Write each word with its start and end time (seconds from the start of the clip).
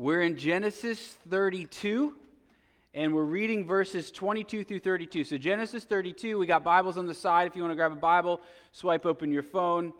We're 0.00 0.22
in 0.22 0.38
Genesis 0.38 1.18
32, 1.28 2.14
and 2.94 3.12
we're 3.12 3.22
reading 3.22 3.66
verses 3.66 4.10
22 4.10 4.64
through 4.64 4.80
32. 4.80 5.24
So, 5.24 5.36
Genesis 5.36 5.84
32, 5.84 6.38
we 6.38 6.46
got 6.46 6.64
Bibles 6.64 6.96
on 6.96 7.06
the 7.06 7.12
side. 7.12 7.46
If 7.46 7.54
you 7.54 7.60
want 7.60 7.72
to 7.72 7.76
grab 7.76 7.92
a 7.92 7.96
Bible, 7.96 8.40
swipe 8.72 9.04
open 9.04 9.30
your 9.30 9.42
phone. 9.42 9.92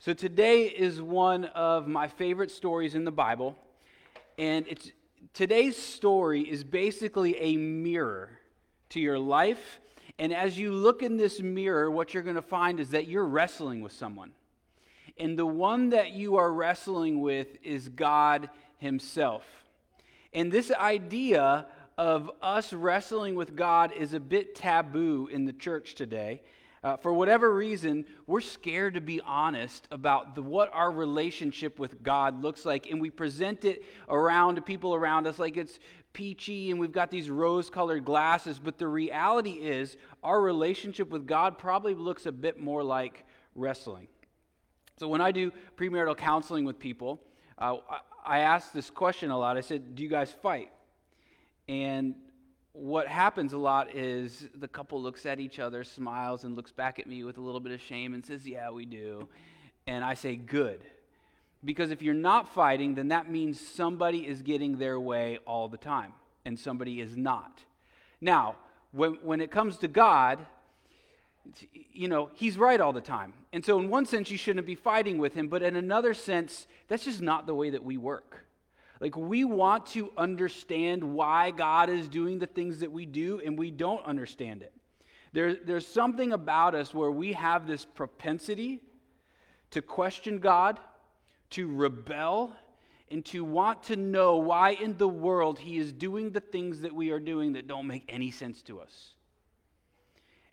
So, 0.00 0.14
today 0.14 0.64
is 0.64 1.00
one 1.00 1.44
of 1.44 1.86
my 1.86 2.08
favorite 2.08 2.50
stories 2.50 2.96
in 2.96 3.04
the 3.04 3.12
Bible, 3.12 3.56
and 4.36 4.66
it's, 4.66 4.90
today's 5.32 5.76
story 5.76 6.40
is 6.40 6.64
basically 6.64 7.36
a 7.38 7.56
mirror 7.56 8.30
to 8.88 8.98
your 8.98 9.20
life. 9.20 9.78
And 10.18 10.34
as 10.34 10.58
you 10.58 10.72
look 10.72 11.04
in 11.04 11.16
this 11.16 11.40
mirror, 11.40 11.88
what 11.88 12.14
you're 12.14 12.24
going 12.24 12.34
to 12.34 12.42
find 12.42 12.80
is 12.80 12.90
that 12.90 13.06
you're 13.06 13.26
wrestling 13.26 13.80
with 13.80 13.92
someone. 13.92 14.32
And 15.16 15.38
the 15.38 15.46
one 15.46 15.90
that 15.90 16.10
you 16.10 16.36
are 16.36 16.52
wrestling 16.52 17.20
with 17.20 17.58
is 17.62 17.88
God 17.88 18.50
himself. 18.80 19.44
And 20.32 20.50
this 20.50 20.70
idea 20.72 21.66
of 21.96 22.30
us 22.40 22.72
wrestling 22.72 23.34
with 23.34 23.54
God 23.54 23.92
is 23.92 24.14
a 24.14 24.20
bit 24.20 24.54
taboo 24.54 25.28
in 25.30 25.44
the 25.44 25.52
church 25.52 25.94
today. 25.94 26.42
Uh, 26.82 26.96
for 26.96 27.12
whatever 27.12 27.54
reason, 27.54 28.06
we're 28.26 28.40
scared 28.40 28.94
to 28.94 29.02
be 29.02 29.20
honest 29.20 29.86
about 29.90 30.34
the, 30.34 30.42
what 30.42 30.70
our 30.72 30.90
relationship 30.90 31.78
with 31.78 32.02
God 32.02 32.42
looks 32.42 32.64
like, 32.64 32.90
and 32.90 33.02
we 33.02 33.10
present 33.10 33.66
it 33.66 33.84
around 34.08 34.54
to 34.54 34.62
people 34.62 34.94
around 34.94 35.26
us 35.26 35.38
like 35.38 35.58
it's 35.58 35.78
peachy 36.14 36.70
and 36.70 36.80
we've 36.80 36.90
got 36.90 37.10
these 37.10 37.28
rose 37.28 37.68
colored 37.68 38.04
glasses. 38.04 38.58
But 38.58 38.78
the 38.78 38.88
reality 38.88 39.50
is, 39.50 39.98
our 40.22 40.40
relationship 40.40 41.10
with 41.10 41.26
God 41.26 41.58
probably 41.58 41.94
looks 41.94 42.24
a 42.24 42.32
bit 42.32 42.58
more 42.58 42.82
like 42.82 43.26
wrestling. 43.54 44.08
So 44.98 45.06
when 45.06 45.20
I 45.20 45.32
do 45.32 45.52
premarital 45.76 46.16
counseling 46.16 46.64
with 46.64 46.78
people, 46.78 47.20
uh, 47.58 47.76
I 48.24 48.40
ask 48.40 48.72
this 48.72 48.90
question 48.90 49.30
a 49.30 49.38
lot. 49.38 49.56
I 49.56 49.60
said, 49.60 49.94
Do 49.94 50.02
you 50.02 50.08
guys 50.08 50.34
fight? 50.42 50.70
And 51.68 52.14
what 52.72 53.08
happens 53.08 53.52
a 53.52 53.58
lot 53.58 53.94
is 53.94 54.48
the 54.54 54.68
couple 54.68 55.02
looks 55.02 55.26
at 55.26 55.40
each 55.40 55.58
other, 55.58 55.84
smiles, 55.84 56.44
and 56.44 56.56
looks 56.56 56.72
back 56.72 56.98
at 56.98 57.06
me 57.06 57.24
with 57.24 57.38
a 57.38 57.40
little 57.40 57.60
bit 57.60 57.72
of 57.72 57.80
shame 57.80 58.14
and 58.14 58.24
says, 58.24 58.46
Yeah, 58.46 58.70
we 58.70 58.84
do. 58.84 59.28
And 59.86 60.04
I 60.04 60.14
say, 60.14 60.36
Good. 60.36 60.80
Because 61.64 61.90
if 61.90 62.00
you're 62.00 62.14
not 62.14 62.54
fighting, 62.54 62.94
then 62.94 63.08
that 63.08 63.30
means 63.30 63.60
somebody 63.60 64.26
is 64.26 64.40
getting 64.40 64.78
their 64.78 64.98
way 64.98 65.38
all 65.46 65.68
the 65.68 65.76
time, 65.76 66.14
and 66.46 66.58
somebody 66.58 67.00
is 67.00 67.16
not. 67.16 67.60
Now, 68.20 68.56
when, 68.92 69.18
when 69.22 69.40
it 69.40 69.50
comes 69.50 69.76
to 69.78 69.88
God, 69.88 70.38
you 71.92 72.08
know, 72.08 72.30
he's 72.34 72.56
right 72.56 72.80
all 72.80 72.92
the 72.92 73.00
time. 73.00 73.34
And 73.52 73.64
so, 73.64 73.78
in 73.80 73.88
one 73.88 74.06
sense, 74.06 74.30
you 74.30 74.38
shouldn't 74.38 74.66
be 74.66 74.76
fighting 74.76 75.18
with 75.18 75.34
him, 75.34 75.48
but 75.48 75.62
in 75.62 75.76
another 75.76 76.14
sense, 76.14 76.66
that's 76.88 77.04
just 77.04 77.20
not 77.20 77.46
the 77.46 77.54
way 77.54 77.70
that 77.70 77.82
we 77.82 77.96
work. 77.96 78.46
Like, 79.00 79.16
we 79.16 79.44
want 79.44 79.86
to 79.86 80.12
understand 80.16 81.02
why 81.02 81.50
God 81.50 81.88
is 81.90 82.06
doing 82.06 82.38
the 82.38 82.46
things 82.46 82.78
that 82.80 82.92
we 82.92 83.06
do, 83.06 83.40
and 83.44 83.58
we 83.58 83.70
don't 83.70 84.04
understand 84.04 84.62
it. 84.62 84.72
There, 85.32 85.54
there's 85.54 85.86
something 85.86 86.32
about 86.32 86.74
us 86.74 86.92
where 86.94 87.10
we 87.10 87.32
have 87.32 87.66
this 87.66 87.84
propensity 87.84 88.80
to 89.70 89.82
question 89.82 90.38
God, 90.38 90.78
to 91.50 91.72
rebel, 91.72 92.54
and 93.10 93.24
to 93.26 93.44
want 93.44 93.82
to 93.84 93.96
know 93.96 94.36
why 94.36 94.70
in 94.70 94.96
the 94.96 95.08
world 95.08 95.58
He 95.58 95.78
is 95.78 95.92
doing 95.92 96.30
the 96.30 96.40
things 96.40 96.80
that 96.82 96.94
we 96.94 97.10
are 97.10 97.20
doing 97.20 97.54
that 97.54 97.66
don't 97.66 97.86
make 97.86 98.04
any 98.08 98.30
sense 98.30 98.62
to 98.62 98.80
us. 98.80 99.14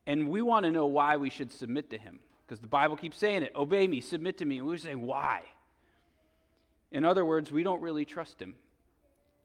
And 0.08 0.30
we 0.30 0.42
want 0.42 0.66
to 0.66 0.72
know 0.72 0.86
why 0.86 1.18
we 1.18 1.30
should 1.30 1.52
submit 1.52 1.90
to 1.90 1.98
him. 1.98 2.20
Because 2.48 2.62
the 2.62 2.68
Bible 2.68 2.96
keeps 2.96 3.18
saying 3.18 3.44
it 3.44 3.52
obey 3.56 3.88
me, 3.88 4.00
submit 4.00 4.38
to 4.38 4.46
me. 4.46 4.60
And 4.60 4.68
we 4.68 4.78
say, 4.78 4.96
why? 4.96 5.42
In 6.92 7.04
other 7.04 7.26
words, 7.26 7.52
we 7.52 7.64
don't 7.64 7.82
really 7.82 8.06
trust 8.06 8.42
him. 8.42 8.56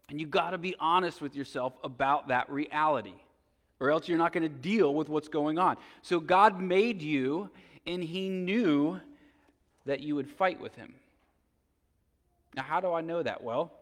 And 0.09 0.21
you 0.21 0.27
got 0.27 0.51
to 0.51 0.59
be 0.59 0.77
honest 0.79 1.21
with 1.21 1.35
yourself 1.35 1.73
about 1.83 2.29
that 2.29 2.49
reality, 2.49 3.15
or 3.81 3.91
else 3.91 4.09
you're 4.09 4.19
not 4.19 4.33
going 4.33 4.45
to 4.45 4.49
deal 4.49 4.95
with 4.95 5.09
what's 5.09 5.29
going 5.29 5.59
on. 5.59 5.79
So 6.03 6.21
God 6.21 6.61
made 6.61 7.03
you, 7.03 7.51
and 7.87 8.05
he 8.05 8.29
knew 8.29 9.01
that 9.87 10.01
you 10.01 10.15
would 10.15 10.29
fight 10.29 10.61
with 10.61 10.77
him. 10.77 10.95
Now, 12.55 12.63
how 12.63 12.81
do 12.81 12.93
I 12.93 13.01
know 13.01 13.23
that? 13.23 13.43
Well, 13.43 13.73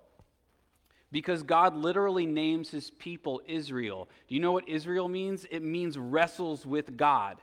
because 1.12 1.42
God 1.42 1.76
literally 1.76 2.24
names 2.24 2.70
his 2.70 2.90
people 2.90 3.42
Israel. 3.46 4.08
Do 4.28 4.34
you 4.34 4.40
know 4.40 4.52
what 4.52 4.68
Israel 4.68 5.08
means? 5.08 5.44
It 5.50 5.62
means 5.62 5.98
wrestles 5.98 6.64
with 6.64 6.96
God. 6.96 7.36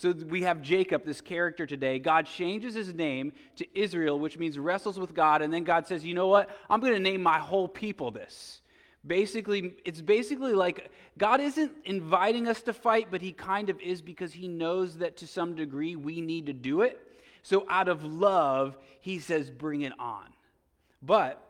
So 0.00 0.12
we 0.12 0.44
have 0.44 0.62
Jacob, 0.62 1.04
this 1.04 1.20
character 1.20 1.66
today. 1.66 1.98
God 1.98 2.24
changes 2.24 2.74
his 2.74 2.94
name 2.94 3.34
to 3.56 3.66
Israel, 3.78 4.18
which 4.18 4.38
means 4.38 4.58
wrestles 4.58 4.98
with 4.98 5.12
God. 5.12 5.42
And 5.42 5.52
then 5.52 5.62
God 5.62 5.86
says, 5.86 6.02
you 6.02 6.14
know 6.14 6.28
what? 6.28 6.48
I'm 6.70 6.80
going 6.80 6.94
to 6.94 6.98
name 6.98 7.22
my 7.22 7.38
whole 7.38 7.68
people 7.68 8.10
this. 8.10 8.62
Basically, 9.06 9.74
it's 9.84 10.00
basically 10.00 10.54
like 10.54 10.90
God 11.18 11.42
isn't 11.42 11.72
inviting 11.84 12.48
us 12.48 12.62
to 12.62 12.72
fight, 12.72 13.08
but 13.10 13.20
he 13.20 13.32
kind 13.32 13.68
of 13.68 13.78
is 13.78 14.00
because 14.00 14.32
he 14.32 14.48
knows 14.48 14.96
that 14.96 15.18
to 15.18 15.26
some 15.26 15.54
degree 15.54 15.96
we 15.96 16.22
need 16.22 16.46
to 16.46 16.54
do 16.54 16.80
it. 16.80 16.98
So 17.42 17.66
out 17.68 17.88
of 17.88 18.02
love, 18.02 18.78
he 19.02 19.18
says, 19.18 19.50
bring 19.50 19.82
it 19.82 19.92
on. 19.98 20.24
But 21.02 21.46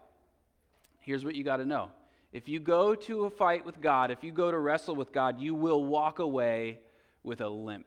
here's 0.99 1.25
what 1.25 1.37
you 1.37 1.45
got 1.45 1.59
to 1.59 1.65
know 1.65 1.91
if 2.33 2.49
you 2.49 2.59
go 2.59 2.97
to 2.97 3.27
a 3.27 3.31
fight 3.31 3.65
with 3.65 3.81
God, 3.81 4.11
if 4.11 4.25
you 4.25 4.33
go 4.33 4.51
to 4.51 4.59
wrestle 4.59 4.97
with 4.97 5.13
God, 5.13 5.41
you 5.41 5.55
will 5.55 5.85
walk 5.85 6.19
away 6.19 6.81
with 7.23 7.41
a 7.43 7.49
limp. 7.49 7.87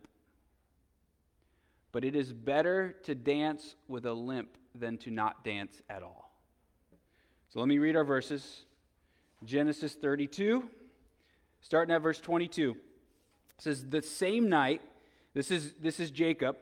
But 1.93 2.03
it 2.03 2.15
is 2.15 2.33
better 2.33 2.95
to 3.03 3.15
dance 3.15 3.75
with 3.87 4.05
a 4.05 4.13
limp 4.13 4.49
than 4.75 4.97
to 4.99 5.11
not 5.11 5.45
dance 5.45 5.81
at 5.89 6.03
all. 6.03 6.31
So 7.53 7.59
let 7.59 7.69
me 7.69 7.77
read 7.77 7.95
our 7.95 8.03
verses. 8.03 8.65
Genesis 9.45 9.93
32, 9.93 10.63
starting 11.61 11.93
at 11.93 12.01
verse 12.01 12.19
22. 12.19 12.71
It 12.71 12.77
says, 13.59 13.85
The 13.85 14.01
same 14.01 14.49
night, 14.49 14.81
this 15.33 15.51
is, 15.51 15.73
this 15.79 15.99
is 15.99 16.11
Jacob, 16.11 16.57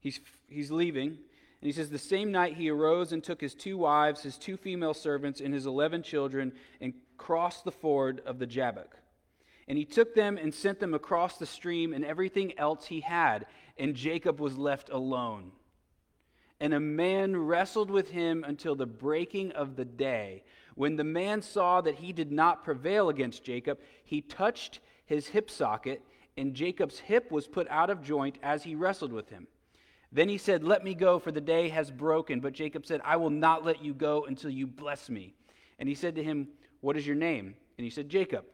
he's, 0.00 0.20
he's 0.48 0.70
leaving. 0.70 1.08
And 1.08 1.66
he 1.68 1.72
says, 1.72 1.90
The 1.90 1.98
same 1.98 2.32
night 2.32 2.56
he 2.56 2.70
arose 2.70 3.12
and 3.12 3.22
took 3.22 3.40
his 3.40 3.54
two 3.54 3.76
wives, 3.76 4.22
his 4.22 4.38
two 4.38 4.56
female 4.56 4.94
servants, 4.94 5.40
and 5.40 5.52
his 5.52 5.66
eleven 5.66 6.02
children, 6.02 6.52
and 6.80 6.94
crossed 7.18 7.64
the 7.64 7.72
ford 7.72 8.22
of 8.24 8.38
the 8.38 8.46
Jabbok. 8.46 8.96
And 9.68 9.78
he 9.78 9.84
took 9.84 10.14
them 10.14 10.38
and 10.38 10.52
sent 10.52 10.80
them 10.80 10.94
across 10.94 11.36
the 11.36 11.46
stream 11.46 11.92
and 11.92 12.04
everything 12.04 12.58
else 12.58 12.86
he 12.86 13.00
had, 13.00 13.46
and 13.82 13.96
Jacob 13.96 14.38
was 14.38 14.56
left 14.56 14.90
alone. 14.90 15.50
And 16.60 16.72
a 16.72 16.78
man 16.78 17.36
wrestled 17.36 17.90
with 17.90 18.10
him 18.10 18.44
until 18.46 18.76
the 18.76 18.86
breaking 18.86 19.50
of 19.52 19.74
the 19.74 19.84
day. 19.84 20.44
When 20.76 20.94
the 20.94 21.02
man 21.02 21.42
saw 21.42 21.80
that 21.80 21.96
he 21.96 22.12
did 22.12 22.30
not 22.30 22.62
prevail 22.62 23.08
against 23.08 23.42
Jacob, 23.42 23.80
he 24.04 24.20
touched 24.20 24.78
his 25.04 25.26
hip 25.26 25.50
socket, 25.50 26.00
and 26.36 26.54
Jacob's 26.54 27.00
hip 27.00 27.32
was 27.32 27.48
put 27.48 27.66
out 27.70 27.90
of 27.90 28.04
joint 28.04 28.38
as 28.40 28.62
he 28.62 28.76
wrestled 28.76 29.12
with 29.12 29.28
him. 29.30 29.48
Then 30.12 30.28
he 30.28 30.38
said, 30.38 30.62
Let 30.62 30.84
me 30.84 30.94
go, 30.94 31.18
for 31.18 31.32
the 31.32 31.40
day 31.40 31.68
has 31.70 31.90
broken. 31.90 32.38
But 32.38 32.52
Jacob 32.52 32.86
said, 32.86 33.00
I 33.04 33.16
will 33.16 33.30
not 33.30 33.64
let 33.64 33.84
you 33.84 33.94
go 33.94 34.26
until 34.26 34.50
you 34.50 34.68
bless 34.68 35.10
me. 35.10 35.34
And 35.80 35.88
he 35.88 35.96
said 35.96 36.14
to 36.14 36.22
him, 36.22 36.46
What 36.82 36.96
is 36.96 37.04
your 37.04 37.16
name? 37.16 37.56
And 37.78 37.84
he 37.84 37.90
said, 37.90 38.08
Jacob. 38.08 38.44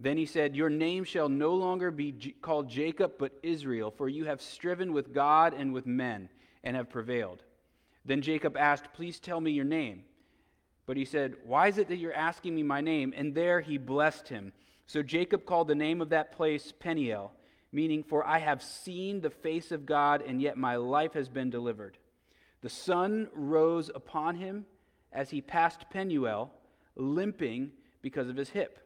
Then 0.00 0.16
he 0.16 0.26
said, 0.26 0.56
Your 0.56 0.70
name 0.70 1.04
shall 1.04 1.28
no 1.28 1.54
longer 1.54 1.90
be 1.90 2.12
J- 2.12 2.34
called 2.40 2.68
Jacob, 2.68 3.12
but 3.18 3.38
Israel, 3.42 3.90
for 3.90 4.08
you 4.08 4.24
have 4.24 4.40
striven 4.40 4.92
with 4.92 5.14
God 5.14 5.54
and 5.54 5.72
with 5.72 5.86
men, 5.86 6.28
and 6.64 6.76
have 6.76 6.90
prevailed. 6.90 7.42
Then 8.04 8.22
Jacob 8.22 8.56
asked, 8.56 8.92
Please 8.92 9.20
tell 9.20 9.40
me 9.40 9.52
your 9.52 9.64
name. 9.64 10.04
But 10.86 10.96
he 10.96 11.04
said, 11.04 11.36
Why 11.44 11.68
is 11.68 11.78
it 11.78 11.88
that 11.88 11.98
you're 11.98 12.14
asking 12.14 12.54
me 12.54 12.62
my 12.62 12.80
name? 12.80 13.14
And 13.16 13.34
there 13.34 13.60
he 13.60 13.78
blessed 13.78 14.28
him. 14.28 14.52
So 14.86 15.02
Jacob 15.02 15.46
called 15.46 15.68
the 15.68 15.74
name 15.74 16.00
of 16.00 16.10
that 16.10 16.32
place 16.32 16.72
Peniel 16.78 17.32
meaning, 17.72 18.02
For 18.02 18.26
I 18.26 18.38
have 18.38 18.62
seen 18.62 19.20
the 19.20 19.30
face 19.30 19.72
of 19.72 19.86
God, 19.86 20.22
and 20.22 20.40
yet 20.40 20.56
my 20.56 20.76
life 20.76 21.14
has 21.14 21.28
been 21.28 21.50
delivered. 21.50 21.96
The 22.60 22.68
sun 22.68 23.28
rose 23.34 23.90
upon 23.92 24.36
him 24.36 24.66
as 25.12 25.30
he 25.30 25.40
passed 25.40 25.90
Penuel, 25.90 26.52
limping 26.94 27.72
because 28.02 28.28
of 28.28 28.36
his 28.36 28.50
hip. 28.50 28.78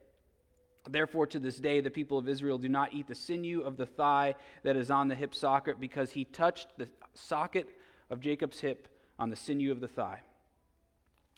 Therefore, 0.89 1.27
to 1.27 1.39
this 1.39 1.57
day, 1.57 1.81
the 1.81 1.91
people 1.91 2.19
of 2.19 2.29
Israel 2.29 2.59
do 2.59 2.69
not 2.69 2.93
eat 2.93 3.09
the 3.09 3.15
sinew 3.15 3.61
of 3.63 3.77
the 3.77 3.87
thigh 3.87 4.35
that 4.63 4.77
is 4.77 4.91
on 4.91 5.09
the 5.09 5.15
hip 5.15 5.35
socket, 5.35 5.81
because 5.81 6.11
he 6.11 6.25
touched 6.25 6.69
the 6.79 6.89
socket 7.15 7.69
of 8.11 8.21
Jacob's 8.21 8.61
hip 8.61 8.89
on 9.19 9.31
the 9.31 9.37
sinew 9.37 9.73
of 9.73 9.81
the 9.81 9.89
thigh. 9.89 10.21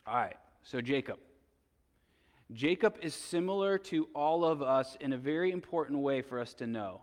All 0.05 0.15
right, 0.15 0.37
so 0.63 0.81
Jacob. 0.81 1.17
Jacob 2.51 2.97
is 3.01 3.13
similar 3.13 3.77
to 3.77 4.07
all 4.15 4.43
of 4.43 4.61
us 4.61 4.97
in 4.99 5.13
a 5.13 5.17
very 5.17 5.51
important 5.51 5.99
way 5.99 6.21
for 6.21 6.39
us 6.39 6.53
to 6.55 6.65
know 6.65 7.01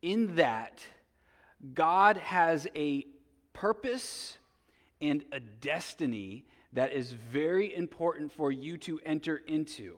in 0.00 0.36
that 0.36 0.80
God 1.74 2.16
has 2.18 2.68
a 2.76 3.04
purpose 3.52 4.38
and 5.00 5.24
a 5.32 5.40
destiny 5.40 6.44
that 6.72 6.92
is 6.92 7.10
very 7.10 7.74
important 7.74 8.32
for 8.32 8.52
you 8.52 8.76
to 8.78 9.00
enter 9.04 9.42
into. 9.48 9.96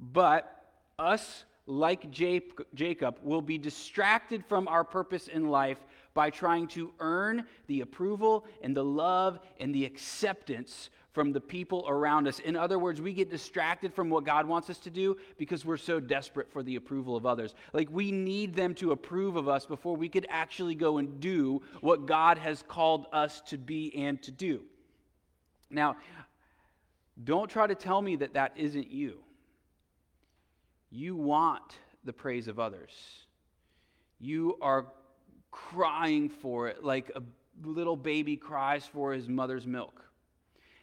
But 0.00 0.57
us, 0.98 1.44
like 1.66 2.10
Jacob, 2.10 3.18
will 3.22 3.42
be 3.42 3.58
distracted 3.58 4.44
from 4.46 4.66
our 4.68 4.84
purpose 4.84 5.28
in 5.28 5.48
life 5.48 5.78
by 6.14 6.30
trying 6.30 6.66
to 6.66 6.92
earn 6.98 7.44
the 7.66 7.82
approval 7.82 8.44
and 8.62 8.76
the 8.76 8.84
love 8.84 9.38
and 9.60 9.74
the 9.74 9.84
acceptance 9.84 10.90
from 11.12 11.32
the 11.32 11.40
people 11.40 11.84
around 11.88 12.26
us. 12.26 12.38
In 12.38 12.56
other 12.56 12.78
words, 12.78 13.00
we 13.00 13.12
get 13.12 13.30
distracted 13.30 13.92
from 13.92 14.08
what 14.08 14.24
God 14.24 14.46
wants 14.46 14.70
us 14.70 14.78
to 14.78 14.90
do 14.90 15.16
because 15.36 15.64
we're 15.64 15.76
so 15.76 16.00
desperate 16.00 16.50
for 16.50 16.62
the 16.62 16.76
approval 16.76 17.16
of 17.16 17.26
others. 17.26 17.54
Like 17.72 17.88
we 17.90 18.12
need 18.12 18.54
them 18.54 18.74
to 18.76 18.92
approve 18.92 19.36
of 19.36 19.48
us 19.48 19.66
before 19.66 19.96
we 19.96 20.08
could 20.08 20.26
actually 20.30 20.74
go 20.74 20.98
and 20.98 21.20
do 21.20 21.62
what 21.80 22.06
God 22.06 22.38
has 22.38 22.62
called 22.66 23.06
us 23.12 23.40
to 23.48 23.58
be 23.58 23.94
and 23.96 24.22
to 24.22 24.30
do. 24.30 24.62
Now, 25.70 25.96
don't 27.22 27.50
try 27.50 27.66
to 27.66 27.74
tell 27.74 28.00
me 28.00 28.16
that 28.16 28.34
that 28.34 28.52
isn't 28.56 28.90
you. 28.90 29.18
You 30.90 31.16
want 31.16 31.78
the 32.04 32.12
praise 32.12 32.48
of 32.48 32.58
others. 32.58 32.92
You 34.18 34.58
are 34.60 34.86
crying 35.50 36.28
for 36.28 36.68
it 36.68 36.84
like 36.84 37.10
a 37.14 37.22
little 37.64 37.96
baby 37.96 38.36
cries 38.36 38.86
for 38.86 39.12
his 39.12 39.28
mother's 39.28 39.66
milk. 39.66 40.02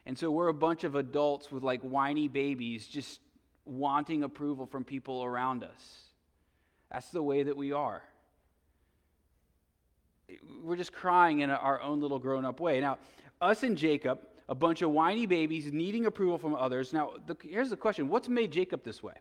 And 0.06 0.18
so 0.18 0.30
we're 0.30 0.50
a 0.50 0.54
bunch 0.54 0.84
of 0.84 0.96
adults 0.96 1.52
with 1.52 1.64
like 1.64 1.82
whiny 1.82 2.28
babies 2.28 2.88
just 2.88 3.20
wanting 3.66 4.24
approval 4.24 4.66
from 4.66 4.84
people 4.84 5.24
around 5.24 5.64
us. 5.64 6.12
That's 6.92 7.10
the 7.10 7.24
way 7.24 7.44
that 7.44 7.58
we 7.58 7.72
are. 7.72 8.04
We're 10.64 10.76
just 10.76 10.94
crying 10.94 11.40
in 11.40 11.50
our 11.50 11.82
own 11.82 12.00
little 12.00 12.20
grown 12.20 12.46
up 12.46 12.60
way. 12.60 12.80
Now, 12.80 13.00
us 13.42 13.64
and 13.64 13.78
Jacob, 13.78 14.20
a 14.48 14.56
bunch 14.56 14.82
of 14.82 14.92
whiny 14.92 15.26
babies 15.26 15.72
needing 15.72 16.06
approval 16.06 16.38
from 16.38 16.56
others. 16.56 16.94
Now, 16.94 17.14
the, 17.26 17.36
here's 17.44 17.70
the 17.70 17.78
question 17.78 18.08
what's 18.08 18.30
made 18.30 18.52
Jacob 18.52 18.84
this 18.84 19.02
way? 19.02 19.16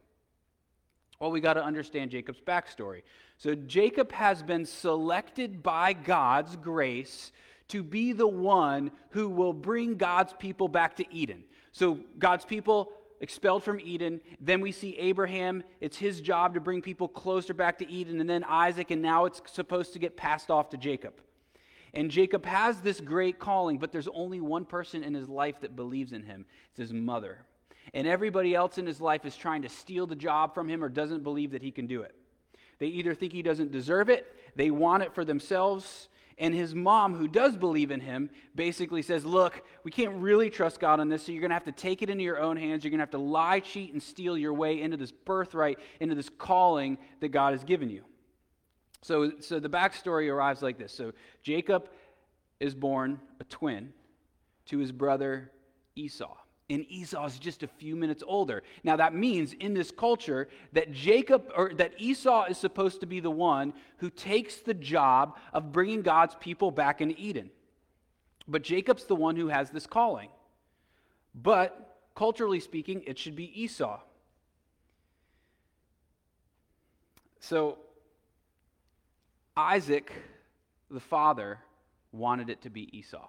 Well, 1.20 1.30
we 1.30 1.40
got 1.40 1.54
to 1.54 1.64
understand 1.64 2.10
Jacob's 2.10 2.40
backstory. 2.40 3.02
So, 3.38 3.54
Jacob 3.54 4.12
has 4.12 4.42
been 4.42 4.64
selected 4.64 5.62
by 5.62 5.92
God's 5.92 6.56
grace 6.56 7.32
to 7.68 7.82
be 7.82 8.12
the 8.12 8.26
one 8.26 8.90
who 9.10 9.28
will 9.28 9.52
bring 9.52 9.96
God's 9.96 10.34
people 10.38 10.68
back 10.68 10.96
to 10.96 11.14
Eden. 11.14 11.44
So, 11.72 12.00
God's 12.18 12.44
people 12.44 12.92
expelled 13.20 13.62
from 13.62 13.80
Eden. 13.80 14.20
Then 14.40 14.60
we 14.60 14.72
see 14.72 14.96
Abraham. 14.98 15.62
It's 15.80 15.96
his 15.96 16.20
job 16.20 16.54
to 16.54 16.60
bring 16.60 16.82
people 16.82 17.08
closer 17.08 17.54
back 17.54 17.78
to 17.78 17.90
Eden. 17.90 18.20
And 18.20 18.28
then 18.28 18.44
Isaac, 18.44 18.90
and 18.90 19.00
now 19.00 19.24
it's 19.24 19.40
supposed 19.46 19.92
to 19.94 19.98
get 19.98 20.16
passed 20.16 20.50
off 20.50 20.70
to 20.70 20.76
Jacob. 20.76 21.14
And 21.94 22.10
Jacob 22.10 22.44
has 22.44 22.80
this 22.80 23.00
great 23.00 23.38
calling, 23.38 23.78
but 23.78 23.92
there's 23.92 24.08
only 24.08 24.40
one 24.40 24.64
person 24.64 25.04
in 25.04 25.14
his 25.14 25.28
life 25.28 25.60
that 25.60 25.76
believes 25.76 26.12
in 26.12 26.24
him 26.24 26.44
it's 26.70 26.78
his 26.78 26.92
mother 26.92 27.38
and 27.92 28.06
everybody 28.06 28.54
else 28.54 28.78
in 28.78 28.86
his 28.86 29.00
life 29.00 29.24
is 29.24 29.36
trying 29.36 29.62
to 29.62 29.68
steal 29.68 30.06
the 30.06 30.16
job 30.16 30.54
from 30.54 30.68
him 30.68 30.82
or 30.82 30.88
doesn't 30.88 31.22
believe 31.22 31.50
that 31.52 31.62
he 31.62 31.70
can 31.70 31.86
do 31.86 32.02
it. 32.02 32.14
They 32.78 32.86
either 32.86 33.14
think 33.14 33.32
he 33.32 33.42
doesn't 33.42 33.72
deserve 33.72 34.08
it, 34.08 34.26
they 34.56 34.70
want 34.70 35.02
it 35.02 35.14
for 35.14 35.24
themselves, 35.24 36.08
and 36.38 36.52
his 36.52 36.74
mom, 36.74 37.14
who 37.14 37.28
does 37.28 37.56
believe 37.56 37.92
in 37.92 38.00
him, 38.00 38.28
basically 38.56 39.02
says, 39.02 39.24
Look, 39.24 39.62
we 39.84 39.92
can't 39.92 40.16
really 40.16 40.50
trust 40.50 40.80
God 40.80 40.98
on 40.98 41.08
this, 41.08 41.26
so 41.26 41.32
you're 41.32 41.40
going 41.40 41.50
to 41.50 41.54
have 41.54 41.64
to 41.64 41.72
take 41.72 42.02
it 42.02 42.10
into 42.10 42.24
your 42.24 42.40
own 42.40 42.56
hands. 42.56 42.82
You're 42.82 42.90
going 42.90 42.98
to 42.98 43.02
have 43.02 43.10
to 43.10 43.18
lie, 43.18 43.60
cheat, 43.60 43.92
and 43.92 44.02
steal 44.02 44.36
your 44.36 44.52
way 44.52 44.80
into 44.80 44.96
this 44.96 45.12
birthright, 45.12 45.78
into 46.00 46.16
this 46.16 46.28
calling 46.38 46.98
that 47.20 47.28
God 47.28 47.52
has 47.52 47.62
given 47.62 47.88
you. 47.88 48.02
So, 49.02 49.32
so 49.40 49.60
the 49.60 49.68
backstory 49.68 50.32
arrives 50.32 50.62
like 50.62 50.78
this. 50.78 50.92
So 50.92 51.12
Jacob 51.42 51.88
is 52.58 52.74
born 52.74 53.20
a 53.38 53.44
twin 53.44 53.92
to 54.66 54.78
his 54.78 54.90
brother 54.90 55.52
Esau 55.94 56.34
and 56.70 56.86
Esau 56.88 57.26
is 57.26 57.38
just 57.38 57.62
a 57.62 57.68
few 57.68 57.94
minutes 57.94 58.22
older. 58.26 58.62
Now 58.84 58.96
that 58.96 59.14
means 59.14 59.52
in 59.52 59.74
this 59.74 59.90
culture 59.90 60.48
that 60.72 60.92
Jacob 60.92 61.50
or 61.54 61.72
that 61.74 61.92
Esau 61.98 62.46
is 62.46 62.56
supposed 62.56 63.00
to 63.00 63.06
be 63.06 63.20
the 63.20 63.30
one 63.30 63.74
who 63.98 64.08
takes 64.08 64.56
the 64.56 64.74
job 64.74 65.36
of 65.52 65.72
bringing 65.72 66.02
God's 66.02 66.34
people 66.40 66.70
back 66.70 67.00
into 67.00 67.18
Eden. 67.20 67.50
But 68.48 68.62
Jacob's 68.62 69.04
the 69.04 69.16
one 69.16 69.36
who 69.36 69.48
has 69.48 69.70
this 69.70 69.86
calling. 69.86 70.28
But 71.34 71.98
culturally 72.14 72.60
speaking, 72.60 73.02
it 73.06 73.18
should 73.18 73.36
be 73.36 73.62
Esau. 73.62 74.00
So 77.40 77.78
Isaac, 79.56 80.10
the 80.90 81.00
father, 81.00 81.58
wanted 82.12 82.48
it 82.48 82.62
to 82.62 82.70
be 82.70 82.96
Esau. 82.96 83.28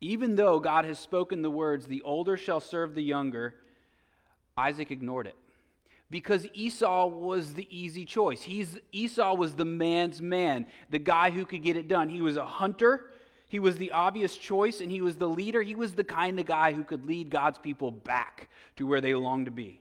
Even 0.00 0.36
though 0.36 0.60
God 0.60 0.84
has 0.84 0.98
spoken 0.98 1.42
the 1.42 1.50
words, 1.50 1.86
the 1.86 2.02
older 2.02 2.36
shall 2.36 2.60
serve 2.60 2.94
the 2.94 3.02
younger, 3.02 3.54
Isaac 4.56 4.90
ignored 4.90 5.26
it. 5.26 5.36
Because 6.10 6.46
Esau 6.54 7.06
was 7.06 7.54
the 7.54 7.68
easy 7.70 8.04
choice. 8.04 8.42
He's, 8.42 8.78
Esau 8.90 9.34
was 9.34 9.54
the 9.54 9.64
man's 9.64 10.20
man, 10.20 10.66
the 10.90 10.98
guy 10.98 11.30
who 11.30 11.44
could 11.44 11.62
get 11.62 11.76
it 11.76 11.86
done. 11.86 12.08
He 12.08 12.20
was 12.20 12.36
a 12.36 12.44
hunter, 12.44 13.10
he 13.50 13.58
was 13.58 13.76
the 13.76 13.90
obvious 13.90 14.36
choice, 14.36 14.80
and 14.80 14.92
he 14.92 15.00
was 15.00 15.16
the 15.16 15.28
leader. 15.28 15.60
He 15.60 15.74
was 15.74 15.92
the 15.92 16.04
kind 16.04 16.38
of 16.38 16.46
guy 16.46 16.72
who 16.72 16.84
could 16.84 17.04
lead 17.04 17.30
God's 17.30 17.58
people 17.58 17.90
back 17.90 18.48
to 18.76 18.86
where 18.86 19.00
they 19.00 19.12
longed 19.12 19.46
to 19.46 19.50
be. 19.50 19.80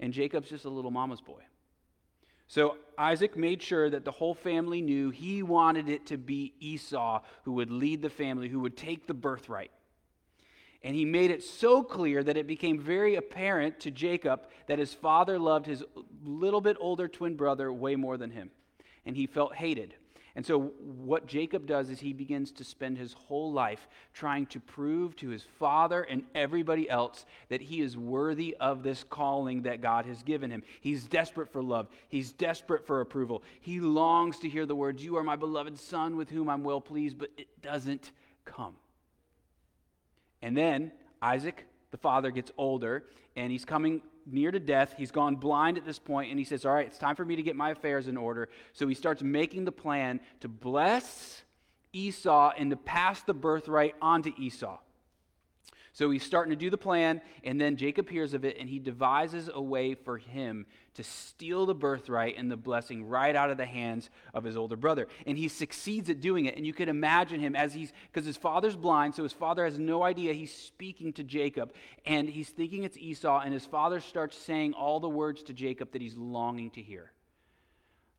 And 0.00 0.10
Jacob's 0.10 0.48
just 0.48 0.64
a 0.64 0.70
little 0.70 0.90
mama's 0.90 1.20
boy. 1.20 1.42
So 2.48 2.78
Isaac 2.96 3.36
made 3.36 3.62
sure 3.62 3.90
that 3.90 4.06
the 4.06 4.10
whole 4.10 4.34
family 4.34 4.80
knew 4.80 5.10
he 5.10 5.42
wanted 5.42 5.88
it 5.88 6.06
to 6.06 6.16
be 6.16 6.54
Esau 6.60 7.20
who 7.44 7.52
would 7.52 7.70
lead 7.70 8.00
the 8.00 8.10
family, 8.10 8.48
who 8.48 8.60
would 8.60 8.76
take 8.76 9.06
the 9.06 9.14
birthright. 9.14 9.70
And 10.82 10.96
he 10.96 11.04
made 11.04 11.30
it 11.30 11.42
so 11.42 11.82
clear 11.82 12.22
that 12.22 12.36
it 12.36 12.46
became 12.46 12.80
very 12.80 13.16
apparent 13.16 13.80
to 13.80 13.90
Jacob 13.90 14.46
that 14.66 14.78
his 14.78 14.94
father 14.94 15.38
loved 15.38 15.66
his 15.66 15.84
little 16.24 16.62
bit 16.62 16.76
older 16.80 17.06
twin 17.06 17.36
brother 17.36 17.70
way 17.70 17.96
more 17.96 18.16
than 18.16 18.30
him. 18.30 18.50
And 19.04 19.14
he 19.14 19.26
felt 19.26 19.54
hated. 19.54 19.94
And 20.38 20.46
so, 20.46 20.70
what 20.76 21.26
Jacob 21.26 21.66
does 21.66 21.90
is 21.90 21.98
he 21.98 22.12
begins 22.12 22.52
to 22.52 22.64
spend 22.64 22.96
his 22.96 23.12
whole 23.12 23.50
life 23.50 23.88
trying 24.14 24.46
to 24.46 24.60
prove 24.60 25.16
to 25.16 25.30
his 25.30 25.42
father 25.58 26.02
and 26.02 26.22
everybody 26.32 26.88
else 26.88 27.26
that 27.48 27.60
he 27.60 27.80
is 27.80 27.96
worthy 27.96 28.54
of 28.60 28.84
this 28.84 29.02
calling 29.02 29.62
that 29.62 29.80
God 29.80 30.06
has 30.06 30.22
given 30.22 30.52
him. 30.52 30.62
He's 30.80 31.02
desperate 31.06 31.50
for 31.50 31.60
love, 31.60 31.88
he's 32.08 32.30
desperate 32.30 32.86
for 32.86 33.00
approval. 33.00 33.42
He 33.60 33.80
longs 33.80 34.38
to 34.38 34.48
hear 34.48 34.64
the 34.64 34.76
words, 34.76 35.02
You 35.02 35.16
are 35.16 35.24
my 35.24 35.34
beloved 35.34 35.76
son 35.76 36.16
with 36.16 36.30
whom 36.30 36.48
I'm 36.48 36.62
well 36.62 36.80
pleased, 36.80 37.18
but 37.18 37.30
it 37.36 37.48
doesn't 37.60 38.12
come. 38.44 38.76
And 40.40 40.56
then 40.56 40.92
Isaac, 41.20 41.66
the 41.90 41.98
father, 41.98 42.30
gets 42.30 42.52
older 42.56 43.02
and 43.34 43.50
he's 43.50 43.64
coming 43.64 44.02
near 44.32 44.50
to 44.50 44.60
death. 44.60 44.94
He's 44.96 45.10
gone 45.10 45.36
blind 45.36 45.78
at 45.78 45.84
this 45.84 45.98
point, 45.98 46.30
and 46.30 46.38
he 46.38 46.44
says, 46.44 46.64
All 46.64 46.72
right, 46.72 46.86
it's 46.86 46.98
time 46.98 47.16
for 47.16 47.24
me 47.24 47.36
to 47.36 47.42
get 47.42 47.56
my 47.56 47.70
affairs 47.70 48.08
in 48.08 48.16
order. 48.16 48.48
So 48.72 48.86
he 48.88 48.94
starts 48.94 49.22
making 49.22 49.64
the 49.64 49.72
plan 49.72 50.20
to 50.40 50.48
bless 50.48 51.42
Esau 51.92 52.52
and 52.56 52.70
to 52.70 52.76
pass 52.76 53.22
the 53.22 53.34
birthright 53.34 53.94
on 54.00 54.22
to 54.22 54.40
Esau. 54.40 54.78
So 55.98 56.10
he's 56.10 56.22
starting 56.22 56.50
to 56.50 56.56
do 56.56 56.70
the 56.70 56.78
plan, 56.78 57.20
and 57.42 57.60
then 57.60 57.76
Jacob 57.76 58.08
hears 58.08 58.32
of 58.32 58.44
it, 58.44 58.56
and 58.60 58.68
he 58.68 58.78
devises 58.78 59.50
a 59.52 59.60
way 59.60 59.94
for 59.96 60.16
him 60.16 60.64
to 60.94 61.02
steal 61.02 61.66
the 61.66 61.74
birthright 61.74 62.36
and 62.38 62.48
the 62.48 62.56
blessing 62.56 63.08
right 63.08 63.34
out 63.34 63.50
of 63.50 63.56
the 63.56 63.66
hands 63.66 64.08
of 64.32 64.44
his 64.44 64.56
older 64.56 64.76
brother. 64.76 65.08
And 65.26 65.36
he 65.36 65.48
succeeds 65.48 66.08
at 66.08 66.20
doing 66.20 66.46
it. 66.46 66.56
And 66.56 66.64
you 66.64 66.72
can 66.72 66.88
imagine 66.88 67.40
him 67.40 67.56
as 67.56 67.74
he's, 67.74 67.92
because 68.12 68.24
his 68.24 68.36
father's 68.36 68.76
blind, 68.76 69.16
so 69.16 69.24
his 69.24 69.32
father 69.32 69.64
has 69.64 69.76
no 69.76 70.04
idea 70.04 70.34
he's 70.34 70.54
speaking 70.54 71.14
to 71.14 71.24
Jacob, 71.24 71.74
and 72.06 72.28
he's 72.28 72.48
thinking 72.48 72.84
it's 72.84 72.96
Esau, 72.96 73.40
and 73.40 73.52
his 73.52 73.66
father 73.66 73.98
starts 73.98 74.38
saying 74.38 74.74
all 74.74 75.00
the 75.00 75.08
words 75.08 75.42
to 75.42 75.52
Jacob 75.52 75.90
that 75.90 76.00
he's 76.00 76.16
longing 76.16 76.70
to 76.70 76.80
hear. 76.80 77.10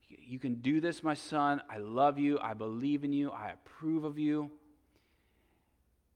You 0.09 0.37
can 0.37 0.55
do 0.55 0.81
this, 0.81 1.01
my 1.01 1.13
son. 1.13 1.61
I 1.69 1.77
love 1.77 2.19
you. 2.19 2.39
I 2.41 2.55
believe 2.55 3.05
in 3.05 3.13
you. 3.13 3.31
I 3.31 3.51
approve 3.51 4.03
of 4.03 4.19
you 4.19 4.51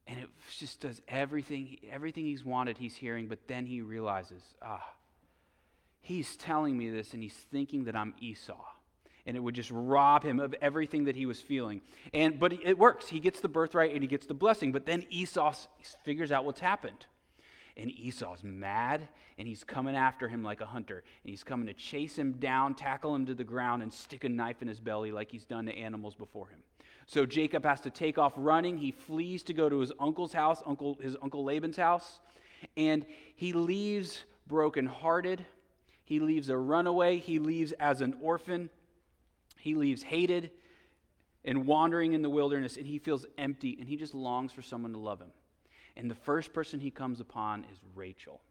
and 0.08 0.20
it 0.20 0.30
just 0.58 0.82
does 0.82 1.02
everything 1.08 1.78
everything 1.92 2.26
he's 2.26 2.44
wanted 2.44 2.78
he's 2.78 2.96
hearing 2.96 3.28
but 3.28 3.40
then 3.48 3.66
he 3.66 3.82
realizes 3.82 4.42
ah 4.62 4.84
he's 6.04 6.36
telling 6.36 6.78
me 6.78 6.90
this 6.90 7.14
and 7.14 7.24
he's 7.24 7.34
thinking 7.52 7.86
that 7.86 7.96
i'm 7.96 8.14
esau. 8.20 8.62
And 9.26 9.38
it 9.38 9.40
would 9.40 9.56
just 9.56 9.72
rob 9.72 10.24
him 10.24 10.42
of 10.42 10.54
everything 10.62 11.06
that 11.06 11.16
he 11.16 11.26
was 11.26 11.40
feeling. 11.40 11.80
And 12.14 12.38
but 12.38 12.52
it 12.52 12.78
works. 12.78 13.08
He 13.08 13.22
gets 13.22 13.40
the 13.40 13.48
birthright 13.48 13.94
and 13.94 14.04
he 14.04 14.08
gets 14.08 14.28
the 14.28 14.34
blessing 14.34 14.74
but 14.74 14.86
then 14.86 15.06
esau 15.10 15.54
figures 16.04 16.32
out 16.32 16.44
what's 16.44 16.60
happened. 16.60 17.06
And 17.78 17.90
esau's 17.90 18.44
mad 18.44 19.08
and 19.38 19.48
he's 19.48 19.64
coming 19.64 19.96
after 19.96 20.28
him 20.28 20.44
like 20.44 20.60
a 20.60 20.66
hunter. 20.66 21.04
And 21.24 21.30
he's 21.30 21.44
coming 21.44 21.68
to 21.68 21.74
chase 21.74 22.18
him 22.18 22.34
down 22.34 22.76
tackle 22.76 23.16
him 23.16 23.26
to 23.28 23.34
the 23.34 23.46
ground 23.46 23.82
and 23.82 23.94
stick 23.94 24.26
a 24.26 24.30
knife 24.30 24.62
in 24.62 24.68
his 24.68 24.82
belly 24.82 25.14
like 25.14 25.32
he's 25.32 25.46
done 25.46 25.68
to 25.68 25.74
animals 25.74 26.16
before 26.16 26.50
him 26.50 26.60
so 27.08 27.26
Jacob 27.26 27.66
has 27.66 27.82
to 27.82 27.90
take 27.90 28.18
off 28.18 28.34
running. 28.36 28.78
He 28.78 28.92
flees 28.92 29.44
to 29.44 29.54
go 29.54 29.70
to 29.70 29.80
his 29.80 29.92
uncle's 30.00 30.34
house, 30.34 30.62
uncle, 30.66 30.98
his 31.02 31.16
uncle 31.22 31.44
Laban's 31.44 31.78
house, 31.78 32.20
and 32.78 33.06
he 33.36 33.54
leaves 33.54 34.24
brokenhearted. 34.48 35.46
He 36.06 36.20
leaves 36.20 36.50
a 36.50 36.58
runaway. 36.58 37.18
He 37.18 37.40
leaves 37.40 37.72
as 37.74 38.02
an 38.02 38.16
orphan. 38.22 38.70
He 39.60 39.76
leaves 39.76 40.04
hated 40.04 40.52
and 41.46 41.66
wandering 41.66 42.14
in 42.14 42.22
the 42.22 42.30
wilderness, 42.30 42.78
and 42.78 42.88
he 42.88 43.00
feels 43.00 43.26
empty, 43.38 43.76
and 43.80 43.88
he 43.88 43.98
just 43.98 44.14
longs 44.14 44.52
for 44.52 44.62
someone 44.62 44.94
to 44.94 45.00
love 45.00 45.20
him. 45.20 45.32
And 45.96 46.10
the 46.10 46.16
first 46.16 46.54
person 46.54 46.80
he 46.80 46.90
comes 46.90 47.20
upon 47.20 47.66
is 47.72 47.80
Rachel. 47.96 48.42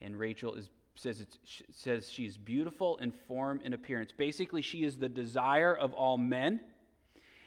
And 0.00 0.18
Rachel 0.18 0.54
is, 0.54 0.68
says, 0.94 1.24
says 1.72 2.10
she's 2.10 2.36
beautiful 2.36 2.96
in 2.98 3.12
form 3.12 3.60
and 3.64 3.74
appearance. 3.74 4.12
Basically, 4.16 4.62
she 4.62 4.84
is 4.84 4.96
the 4.96 5.08
desire 5.08 5.74
of 5.74 5.92
all 5.92 6.18
men 6.18 6.60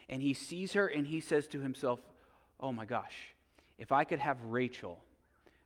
and 0.09 0.21
he 0.21 0.33
sees 0.33 0.73
her 0.73 0.87
and 0.87 1.07
he 1.07 1.19
says 1.19 1.47
to 1.49 1.59
himself, 1.59 1.99
Oh 2.59 2.73
my 2.73 2.85
gosh, 2.85 3.15
if 3.77 3.91
I 3.91 4.03
could 4.03 4.19
have 4.19 4.37
Rachel, 4.43 4.99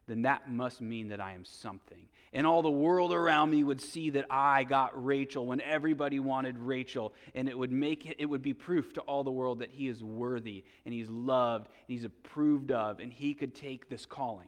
then 0.08 0.24
that 0.24 0.52
must 0.52 0.82
mean 0.82 1.10
that 1.10 1.22
I 1.22 1.34
am 1.34 1.46
something. 1.46 2.08
And 2.34 2.46
all 2.46 2.62
the 2.62 2.70
world 2.70 3.14
around 3.14 3.52
me 3.52 3.64
would 3.64 3.82
see 3.82 4.10
that 4.12 4.26
I 4.30 4.64
got 4.64 5.04
Rachel 5.04 5.46
when 5.46 5.62
everybody 5.62 6.20
wanted 6.20 6.58
Rachel. 6.58 7.14
And 7.36 7.48
it 7.48 7.58
would 7.58 7.72
make 7.72 8.06
it, 8.06 8.18
it 8.20 8.26
would 8.26 8.42
be 8.42 8.54
proof 8.54 8.94
to 8.94 9.02
all 9.02 9.24
the 9.24 9.32
world 9.32 9.60
that 9.60 9.72
he 9.72 9.88
is 9.88 10.04
worthy 10.04 10.64
and 10.86 10.94
he's 10.94 11.10
loved 11.10 11.68
and 11.68 11.96
he's 11.96 12.04
approved 12.04 12.72
of 12.72 13.00
and 13.00 13.14
he 13.14 13.34
could 13.34 13.56
take 13.56 13.88
this 13.88 14.06
calling. 14.06 14.48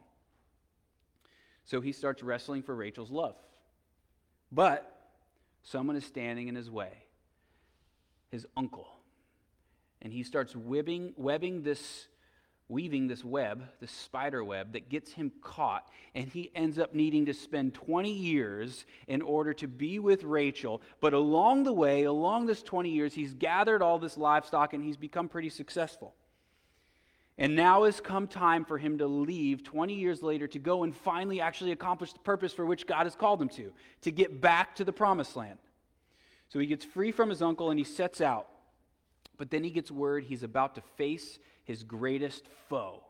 So 1.64 1.80
he 1.80 1.92
starts 1.92 2.22
wrestling 2.22 2.62
for 2.62 2.74
Rachel's 2.74 3.10
love. 3.10 3.36
But 4.52 4.92
someone 5.62 5.96
is 5.96 6.04
standing 6.04 6.48
in 6.48 6.54
his 6.54 6.70
way 6.70 6.92
his 8.30 8.46
uncle. 8.56 8.88
And 10.02 10.12
he 10.12 10.22
starts 10.22 10.54
webbing, 10.54 11.14
webbing 11.16 11.62
this 11.62 12.08
weaving 12.68 13.06
this 13.06 13.24
web, 13.24 13.62
this 13.80 13.92
spider 13.92 14.42
web 14.42 14.72
that 14.72 14.88
gets 14.88 15.12
him 15.12 15.30
caught, 15.40 15.88
and 16.14 16.28
he 16.28 16.50
ends 16.54 16.78
up 16.78 16.94
needing 16.94 17.26
to 17.26 17.34
spend 17.34 17.74
20 17.74 18.10
years 18.10 18.84
in 19.06 19.22
order 19.22 19.52
to 19.54 19.68
be 19.68 19.98
with 19.98 20.24
Rachel. 20.24 20.82
But 21.00 21.12
along 21.12 21.64
the 21.64 21.72
way, 21.72 22.04
along 22.04 22.46
this 22.46 22.62
20 22.62 22.90
years, 22.90 23.14
he's 23.14 23.34
gathered 23.34 23.82
all 23.82 23.98
this 23.98 24.16
livestock 24.16 24.74
and 24.74 24.82
he's 24.82 24.96
become 24.96 25.28
pretty 25.28 25.50
successful. 25.50 26.14
And 27.38 27.54
now 27.54 27.84
has 27.84 28.00
come 28.00 28.26
time 28.26 28.64
for 28.64 28.78
him 28.78 28.98
to 28.98 29.06
leave 29.06 29.62
20 29.62 29.94
years 29.94 30.22
later 30.22 30.48
to 30.48 30.58
go 30.58 30.84
and 30.84 30.96
finally 30.96 31.40
actually 31.40 31.72
accomplish 31.72 32.14
the 32.14 32.18
purpose 32.20 32.52
for 32.52 32.64
which 32.64 32.86
God 32.86 33.04
has 33.04 33.14
called 33.14 33.42
him 33.42 33.50
to, 33.50 33.72
to 34.02 34.10
get 34.10 34.40
back 34.40 34.74
to 34.76 34.84
the 34.84 34.92
promised 34.92 35.36
land. 35.36 35.58
So 36.48 36.58
he 36.58 36.66
gets 36.66 36.84
free 36.84 37.12
from 37.12 37.28
his 37.28 37.42
uncle 37.42 37.70
and 37.70 37.78
he 37.78 37.84
sets 37.84 38.20
out. 38.22 38.48
But 39.38 39.50
then 39.50 39.64
he 39.64 39.70
gets 39.70 39.90
word 39.90 40.24
he's 40.24 40.42
about 40.42 40.74
to 40.76 40.82
face 40.96 41.38
his 41.64 41.82
greatest 41.82 42.44
foe. 42.68 43.02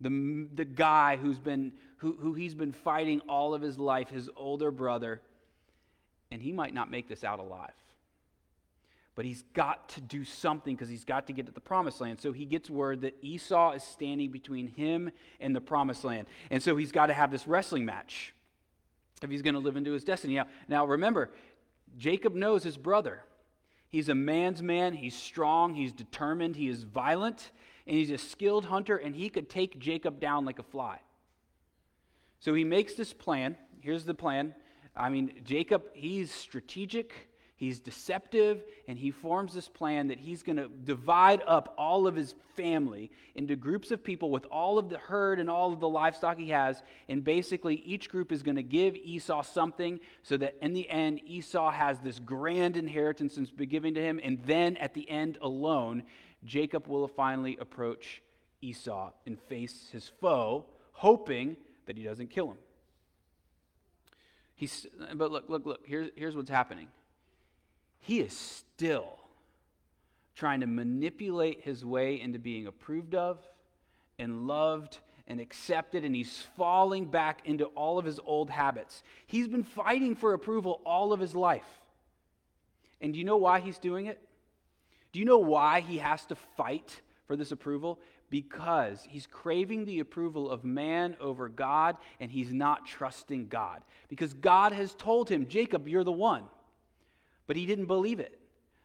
The, 0.00 0.48
the 0.54 0.64
guy 0.64 1.16
who's 1.16 1.38
been, 1.38 1.72
who, 1.98 2.16
who 2.20 2.34
he's 2.34 2.54
been 2.54 2.72
fighting 2.72 3.20
all 3.28 3.54
of 3.54 3.62
his 3.62 3.78
life, 3.78 4.08
his 4.10 4.28
older 4.36 4.70
brother, 4.70 5.20
and 6.30 6.42
he 6.42 6.52
might 6.52 6.74
not 6.74 6.90
make 6.90 7.08
this 7.08 7.22
out 7.22 7.38
alive. 7.38 7.72
But 9.14 9.24
he's 9.24 9.44
got 9.54 9.90
to 9.90 10.00
do 10.00 10.24
something 10.24 10.74
because 10.74 10.88
he's 10.88 11.04
got 11.04 11.28
to 11.28 11.32
get 11.32 11.46
to 11.46 11.52
the 11.52 11.60
promised 11.60 12.00
land. 12.00 12.20
So 12.20 12.32
he 12.32 12.44
gets 12.44 12.68
word 12.68 13.02
that 13.02 13.14
Esau 13.22 13.72
is 13.72 13.84
standing 13.84 14.32
between 14.32 14.66
him 14.66 15.12
and 15.38 15.54
the 15.54 15.60
promised 15.60 16.02
land. 16.02 16.26
And 16.50 16.60
so 16.60 16.76
he's 16.76 16.90
got 16.90 17.06
to 17.06 17.14
have 17.14 17.30
this 17.30 17.46
wrestling 17.46 17.84
match 17.84 18.34
if 19.22 19.30
he's 19.30 19.42
going 19.42 19.54
to 19.54 19.60
live 19.60 19.76
into 19.76 19.92
his 19.92 20.02
destiny. 20.02 20.34
Now, 20.34 20.46
now 20.66 20.84
remember, 20.84 21.30
Jacob 21.96 22.34
knows 22.34 22.64
his 22.64 22.76
brother. 22.76 23.22
He's 23.94 24.08
a 24.08 24.14
man's 24.16 24.60
man. 24.60 24.92
He's 24.92 25.14
strong. 25.14 25.76
He's 25.76 25.92
determined. 25.92 26.56
He 26.56 26.66
is 26.66 26.82
violent. 26.82 27.52
And 27.86 27.96
he's 27.96 28.10
a 28.10 28.18
skilled 28.18 28.64
hunter, 28.64 28.96
and 28.96 29.14
he 29.14 29.28
could 29.28 29.48
take 29.48 29.78
Jacob 29.78 30.18
down 30.18 30.44
like 30.44 30.58
a 30.58 30.64
fly. 30.64 30.98
So 32.40 32.54
he 32.54 32.64
makes 32.64 32.94
this 32.94 33.12
plan. 33.12 33.56
Here's 33.78 34.04
the 34.04 34.12
plan. 34.12 34.56
I 34.96 35.10
mean, 35.10 35.42
Jacob, 35.44 35.84
he's 35.92 36.34
strategic. 36.34 37.28
He's 37.56 37.78
deceptive, 37.78 38.64
and 38.88 38.98
he 38.98 39.12
forms 39.12 39.54
this 39.54 39.68
plan 39.68 40.08
that 40.08 40.18
he's 40.18 40.42
going 40.42 40.56
to 40.56 40.68
divide 40.68 41.40
up 41.46 41.72
all 41.78 42.08
of 42.08 42.16
his 42.16 42.34
family 42.56 43.12
into 43.36 43.54
groups 43.54 43.92
of 43.92 44.02
people 44.02 44.30
with 44.30 44.44
all 44.46 44.76
of 44.76 44.88
the 44.88 44.98
herd 44.98 45.38
and 45.38 45.48
all 45.48 45.72
of 45.72 45.78
the 45.78 45.88
livestock 45.88 46.36
he 46.36 46.50
has. 46.50 46.82
And 47.08 47.22
basically, 47.22 47.76
each 47.76 48.10
group 48.10 48.32
is 48.32 48.42
going 48.42 48.56
to 48.56 48.62
give 48.64 48.96
Esau 48.96 49.42
something 49.42 50.00
so 50.24 50.36
that 50.36 50.56
in 50.62 50.72
the 50.72 50.90
end, 50.90 51.20
Esau 51.24 51.70
has 51.70 52.00
this 52.00 52.18
grand 52.18 52.76
inheritance 52.76 53.36
and 53.36 53.56
be 53.56 53.66
given 53.66 53.94
to 53.94 54.02
him. 54.02 54.18
And 54.22 54.42
then 54.44 54.76
at 54.78 54.92
the 54.92 55.08
end 55.08 55.38
alone, 55.40 56.02
Jacob 56.44 56.88
will 56.88 57.06
finally 57.06 57.56
approach 57.60 58.20
Esau 58.62 59.12
and 59.26 59.40
face 59.42 59.90
his 59.92 60.10
foe, 60.20 60.66
hoping 60.90 61.56
that 61.86 61.96
he 61.96 62.02
doesn't 62.02 62.30
kill 62.30 62.50
him. 62.50 62.58
He's, 64.56 64.86
but 65.14 65.30
look, 65.30 65.48
look, 65.48 65.66
look, 65.66 65.80
here's, 65.84 66.10
here's 66.16 66.34
what's 66.34 66.50
happening 66.50 66.88
he 68.04 68.20
is 68.20 68.36
still 68.36 69.18
trying 70.36 70.60
to 70.60 70.66
manipulate 70.66 71.62
his 71.62 71.84
way 71.84 72.20
into 72.20 72.38
being 72.38 72.66
approved 72.66 73.14
of 73.14 73.38
and 74.18 74.46
loved 74.46 74.98
and 75.26 75.40
accepted, 75.40 76.04
and 76.04 76.14
he's 76.14 76.44
falling 76.56 77.06
back 77.06 77.40
into 77.46 77.64
all 77.64 77.98
of 77.98 78.04
his 78.04 78.20
old 78.26 78.50
habits. 78.50 79.02
He's 79.26 79.48
been 79.48 79.64
fighting 79.64 80.16
for 80.16 80.34
approval 80.34 80.82
all 80.84 81.14
of 81.14 81.20
his 81.20 81.34
life. 81.34 81.64
And 83.00 83.14
do 83.14 83.18
you 83.18 83.24
know 83.24 83.38
why 83.38 83.60
he's 83.60 83.78
doing 83.78 84.04
it? 84.04 84.20
Do 85.12 85.18
you 85.18 85.24
know 85.24 85.38
why 85.38 85.80
he 85.80 85.96
has 85.96 86.26
to 86.26 86.34
fight 86.34 87.00
for 87.26 87.36
this 87.36 87.52
approval? 87.52 87.98
Because 88.28 89.02
he's 89.08 89.26
craving 89.26 89.86
the 89.86 90.00
approval 90.00 90.50
of 90.50 90.62
man 90.62 91.16
over 91.20 91.48
God, 91.48 91.96
and 92.20 92.30
he's 92.30 92.52
not 92.52 92.84
trusting 92.86 93.48
God. 93.48 93.82
Because 94.08 94.34
God 94.34 94.72
has 94.72 94.94
told 94.94 95.30
him, 95.30 95.46
Jacob, 95.48 95.88
you're 95.88 96.04
the 96.04 96.12
one. 96.12 96.44
But 97.46 97.56
he 97.56 97.66
didn't 97.66 97.86
believe 97.86 98.20
it. 98.20 98.38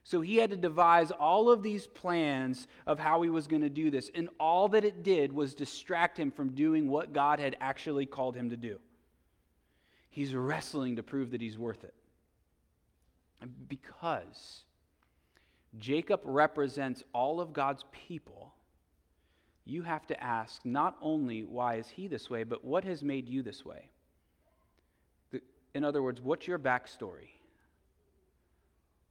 So 0.03 0.21
he 0.21 0.37
had 0.37 0.49
to 0.49 0.57
devise 0.57 1.11
all 1.11 1.51
of 1.51 1.61
these 1.61 1.85
plans 1.87 2.67
of 2.87 2.97
how 2.99 3.21
he 3.21 3.29
was 3.29 3.47
going 3.47 3.61
to 3.61 3.69
do 3.69 3.91
this. 3.91 4.09
And 4.15 4.29
all 4.39 4.67
that 4.69 4.83
it 4.83 5.03
did 5.03 5.31
was 5.31 5.53
distract 5.53 6.17
him 6.17 6.31
from 6.31 6.55
doing 6.55 6.89
what 6.89 7.13
God 7.13 7.39
had 7.39 7.55
actually 7.61 8.05
called 8.05 8.35
him 8.35 8.49
to 8.49 8.57
do. 8.57 8.79
He's 10.09 10.33
wrestling 10.33 10.95
to 10.95 11.03
prove 11.03 11.31
that 11.31 11.41
he's 11.41 11.57
worth 11.57 11.83
it. 11.83 11.93
Because 13.67 14.63
Jacob 15.77 16.21
represents 16.23 17.03
all 17.13 17.39
of 17.39 17.53
God's 17.53 17.85
people, 17.91 18.53
you 19.65 19.83
have 19.83 20.07
to 20.07 20.23
ask 20.23 20.65
not 20.65 20.97
only 21.01 21.43
why 21.43 21.75
is 21.75 21.87
he 21.87 22.07
this 22.07 22.29
way, 22.29 22.43
but 22.43 22.65
what 22.65 22.83
has 22.83 23.03
made 23.03 23.29
you 23.29 23.43
this 23.43 23.63
way? 23.63 23.89
In 25.75 25.83
other 25.83 26.01
words, 26.01 26.19
what's 26.19 26.47
your 26.47 26.57
backstory? 26.57 27.29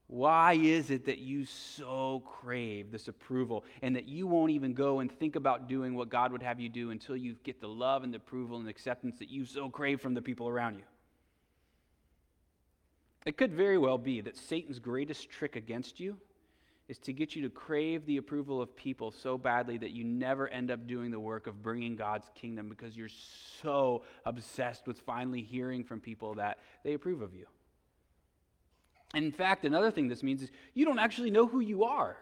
Why 0.09 0.55
is 0.55 0.91
it 0.91 1.05
that 1.05 1.19
you 1.19 1.45
so 1.45 2.23
crave 2.25 2.91
this 2.91 3.09
approval 3.09 3.65
and 3.83 3.95
that 3.95 4.09
you 4.09 4.27
won't 4.27 4.51
even 4.53 4.73
go 4.73 5.01
and 5.01 5.13
think 5.13 5.37
about 5.37 5.69
doing 5.69 5.95
what 5.95 6.09
God 6.09 6.33
would 6.33 6.43
have 6.43 6.59
you 6.59 6.71
do 6.71 6.91
until 6.91 7.15
you 7.15 7.37
get 7.45 7.61
the 7.61 7.69
love 7.69 8.05
and 8.05 8.13
the 8.13 8.17
approval 8.17 8.59
and 8.59 8.69
acceptance 8.69 9.19
that 9.19 9.29
you 9.29 9.45
so 9.45 9.69
crave 9.69 10.01
from 10.01 10.15
the 10.15 10.23
people 10.23 10.49
around 10.49 10.77
you? 10.77 10.85
It 13.27 13.37
could 13.37 13.53
very 13.53 13.77
well 13.77 13.99
be 13.99 14.23
that 14.23 14.39
Satan's 14.39 14.79
greatest 14.79 15.29
trick 15.29 15.57
against 15.57 16.01
you 16.01 16.17
is 16.89 16.97
to 17.01 17.13
get 17.13 17.37
you 17.37 17.43
to 17.43 17.51
crave 17.51 18.07
the 18.07 18.17
approval 18.17 18.63
of 18.63 18.75
people 18.75 19.11
so 19.11 19.37
badly 19.37 19.77
that 19.77 19.91
you 19.91 20.05
never 20.05 20.49
end 20.49 20.71
up 20.71 20.87
doing 20.87 21.11
the 21.11 21.21
work 21.21 21.47
of 21.47 21.63
bringing 21.63 21.97
God's 21.97 22.31
kingdom 22.35 22.71
because 22.71 22.97
you're 22.97 23.11
so 23.63 24.05
obsessed 24.25 24.87
with 24.87 24.99
finally 25.01 25.43
hearing 25.43 25.85
from 25.85 26.01
people 26.01 26.35
that 26.37 26.61
they 26.83 26.95
approve 26.95 27.21
of 27.21 27.35
you. 27.35 27.45
And 29.15 29.25
in 29.25 29.33
fact, 29.33 29.65
another 29.65 29.91
thing 29.91 30.09
this 30.09 30.23
means 30.23 30.43
is 30.43 30.51
you 30.75 30.85
don't 30.85 30.99
actually 30.99 31.31
know 31.31 31.47
who 31.47 31.61
you 31.61 31.85
are. 31.85 32.17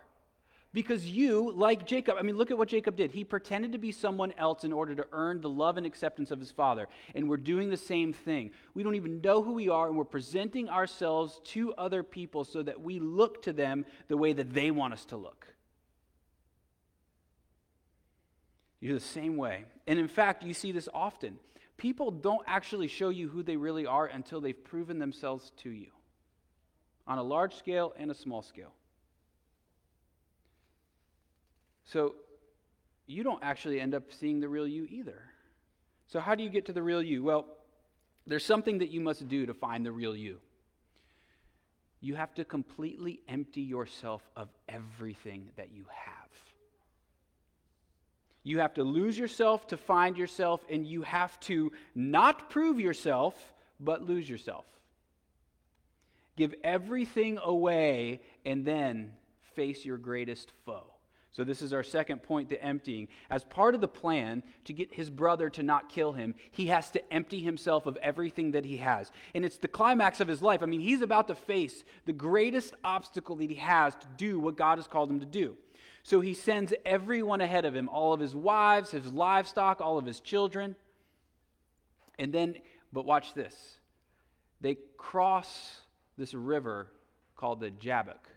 Because 0.73 1.07
you, 1.07 1.53
like 1.53 1.87
Jacob, 1.87 2.17
I 2.19 2.23
mean, 2.23 2.37
look 2.37 2.51
at 2.51 2.59
what 2.59 2.69
Jacob 2.69 2.97
did. 2.97 3.11
He 3.11 3.25
pretended 3.25 3.73
to 3.73 3.79
be 3.79 3.93
someone 3.93 4.35
else 4.37 4.63
in 4.63 4.75
order 4.75 4.95
to 4.95 5.07
earn 5.11 5.41
the 5.41 5.49
love 5.49 5.79
and 5.79 5.87
acceptance 5.87 6.31
of 6.31 6.39
his 6.39 6.51
father. 6.51 6.87
And 7.15 7.31
we're 7.31 7.39
doing 7.39 7.71
the 7.71 7.79
same 7.79 8.13
thing. 8.13 8.51
We 8.75 8.83
don't 8.83 8.95
even 8.95 9.23
know 9.23 9.43
who 9.43 9.55
we 9.55 9.71
are, 9.71 9.89
and 9.89 9.97
we're 9.97 10.05
presenting 10.05 10.69
ourselves 10.69 11.41
to 11.45 11.73
other 11.75 12.03
people 12.03 12.45
so 12.45 12.63
that 12.63 12.83
we 12.83 13.01
look 13.01 13.43
to 13.45 13.55
them 13.55 13.87
the 14.09 14.19
way 14.19 14.35
that 14.35 14.53
they 14.53 14.71
want 14.71 14.93
us 14.93 15.07
to 15.07 15.17
look. 15.17 15.47
You're 18.79 18.95
the 18.95 19.01
same 19.01 19.39
way. 19.39 19.65
And 19.87 19.99
in 19.99 20.09
fact, 20.09 20.43
you 20.43 20.53
see 20.53 20.73
this 20.73 20.91
often. 20.93 21.39
People 21.79 22.11
don't 22.11 22.45
actually 22.47 22.89
show 22.89 23.09
you 23.09 23.31
who 23.31 23.43
they 23.43 23.57
really 23.57 23.87
are 23.87 24.05
until 24.05 24.43
they've 24.43 24.65
proven 24.65 24.99
themselves 24.99 25.53
to 25.63 25.71
you 25.71 25.89
on 27.07 27.19
a 27.19 27.23
large 27.23 27.55
scale 27.55 27.93
and 27.99 28.11
a 28.11 28.15
small 28.15 28.43
scale. 28.43 28.73
So 31.85 32.17
you 33.07 33.23
don't 33.23 33.43
actually 33.43 33.81
end 33.81 33.95
up 33.95 34.05
seeing 34.13 34.41
the 34.41 34.49
real 34.49 34.67
you 34.67 34.87
either. 34.91 35.23
So, 36.09 36.21
how 36.21 36.35
do 36.35 36.43
you 36.43 36.51
get 36.51 36.67
to 36.67 36.73
the 36.73 36.83
real 36.83 37.03
you? 37.03 37.23
Well, 37.23 37.47
there's 38.27 38.45
something 38.45 38.79
that 38.79 38.91
you 38.91 39.01
must 39.01 39.29
do 39.29 39.47
to 39.47 39.55
find 39.55 39.85
the 39.85 39.93
real 39.93 40.17
you. 40.17 40.39
You 42.01 42.15
have 42.17 42.35
to 42.35 42.45
completely 42.45 43.21
empty 43.29 43.63
yourself 43.63 44.23
of 44.37 44.49
everything 44.69 45.49
that 45.57 45.73
you 45.73 45.85
have. 45.89 46.31
You 48.45 48.61
have 48.61 48.75
to 48.75 48.85
lose 48.85 49.19
yourself 49.19 49.67
to 49.69 49.77
find 49.77 50.17
yourself, 50.17 50.61
and 50.71 50.87
you 50.87 51.03
have 51.03 51.39
to 51.41 51.73
not 51.95 52.51
prove 52.51 52.79
yourself, 52.79 53.35
but 53.81 54.03
lose 54.03 54.29
yourself. 54.29 54.65
Give 56.37 56.55
everything 56.63 57.39
away 57.43 58.21
and 58.45 58.65
then 58.65 59.13
face 59.55 59.85
your 59.85 59.97
greatest 59.97 60.53
foe. 60.65 60.85
So, 61.33 61.45
this 61.45 61.61
is 61.61 61.75
our 61.75 61.83
second 61.83 62.23
point 62.23 62.49
the 62.49 62.63
emptying. 62.63 63.09
As 63.29 63.45
part 63.45 63.75
of 63.75 63.83
the 63.83 63.89
plan 63.89 64.43
to 64.65 64.73
get 64.73 64.95
his 64.95 65.11
brother 65.11 65.51
to 65.51 65.63
not 65.63 65.91
kill 65.91 66.15
him, 66.15 66.35
he 66.51 66.69
has 66.69 66.91
to 66.93 67.13
empty 67.13 67.41
himself 67.41 67.85
of 67.85 67.99
everything 67.99 68.53
that 68.53 68.65
he 68.65 68.79
has. 68.79 69.11
And 69.35 69.45
it's 69.45 69.59
the 69.59 69.69
climax 69.69 70.21
of 70.21 70.29
his 70.29 70.41
life. 70.41 70.63
I 70.63 70.67
mean, 70.67 70.81
he's 70.81 71.03
about 71.03 71.29
to 71.29 71.35
face 71.35 71.85
the 72.07 72.15
greatest 72.15 72.73
obstacle 72.83 73.37
that 73.37 73.51
he 73.51 73.57
has 73.57 73.95
to 73.97 74.07
do 74.17 74.41
what 74.41 74.57
God 74.57 74.79
has 74.79 74.87
called 74.87 75.11
him 75.11 75.21
to 75.21 75.27
do. 75.27 75.59
So 76.05 76.23
he 76.23 76.33
sends 76.33 76.73
everyone 76.87 77.43
ahead 77.43 77.67
of 77.67 77.77
him 77.77 77.91
all 77.91 78.15
of 78.15 78.21
his 78.21 78.35
wives, 78.35 78.93
his 78.93 79.13
livestock, 79.13 79.83
all 79.83 79.99
of 79.99 80.07
his 80.07 80.21
children. 80.21 80.75
And 82.19 82.33
then, 82.33 82.55
but 82.95 83.05
watch 83.05 83.35
this. 83.35 83.55
They 84.63 84.79
cross 84.97 85.83
this 86.17 86.35
river 86.35 86.89
called 87.37 87.61
the 87.61 87.71
Jabbok. 87.71 88.29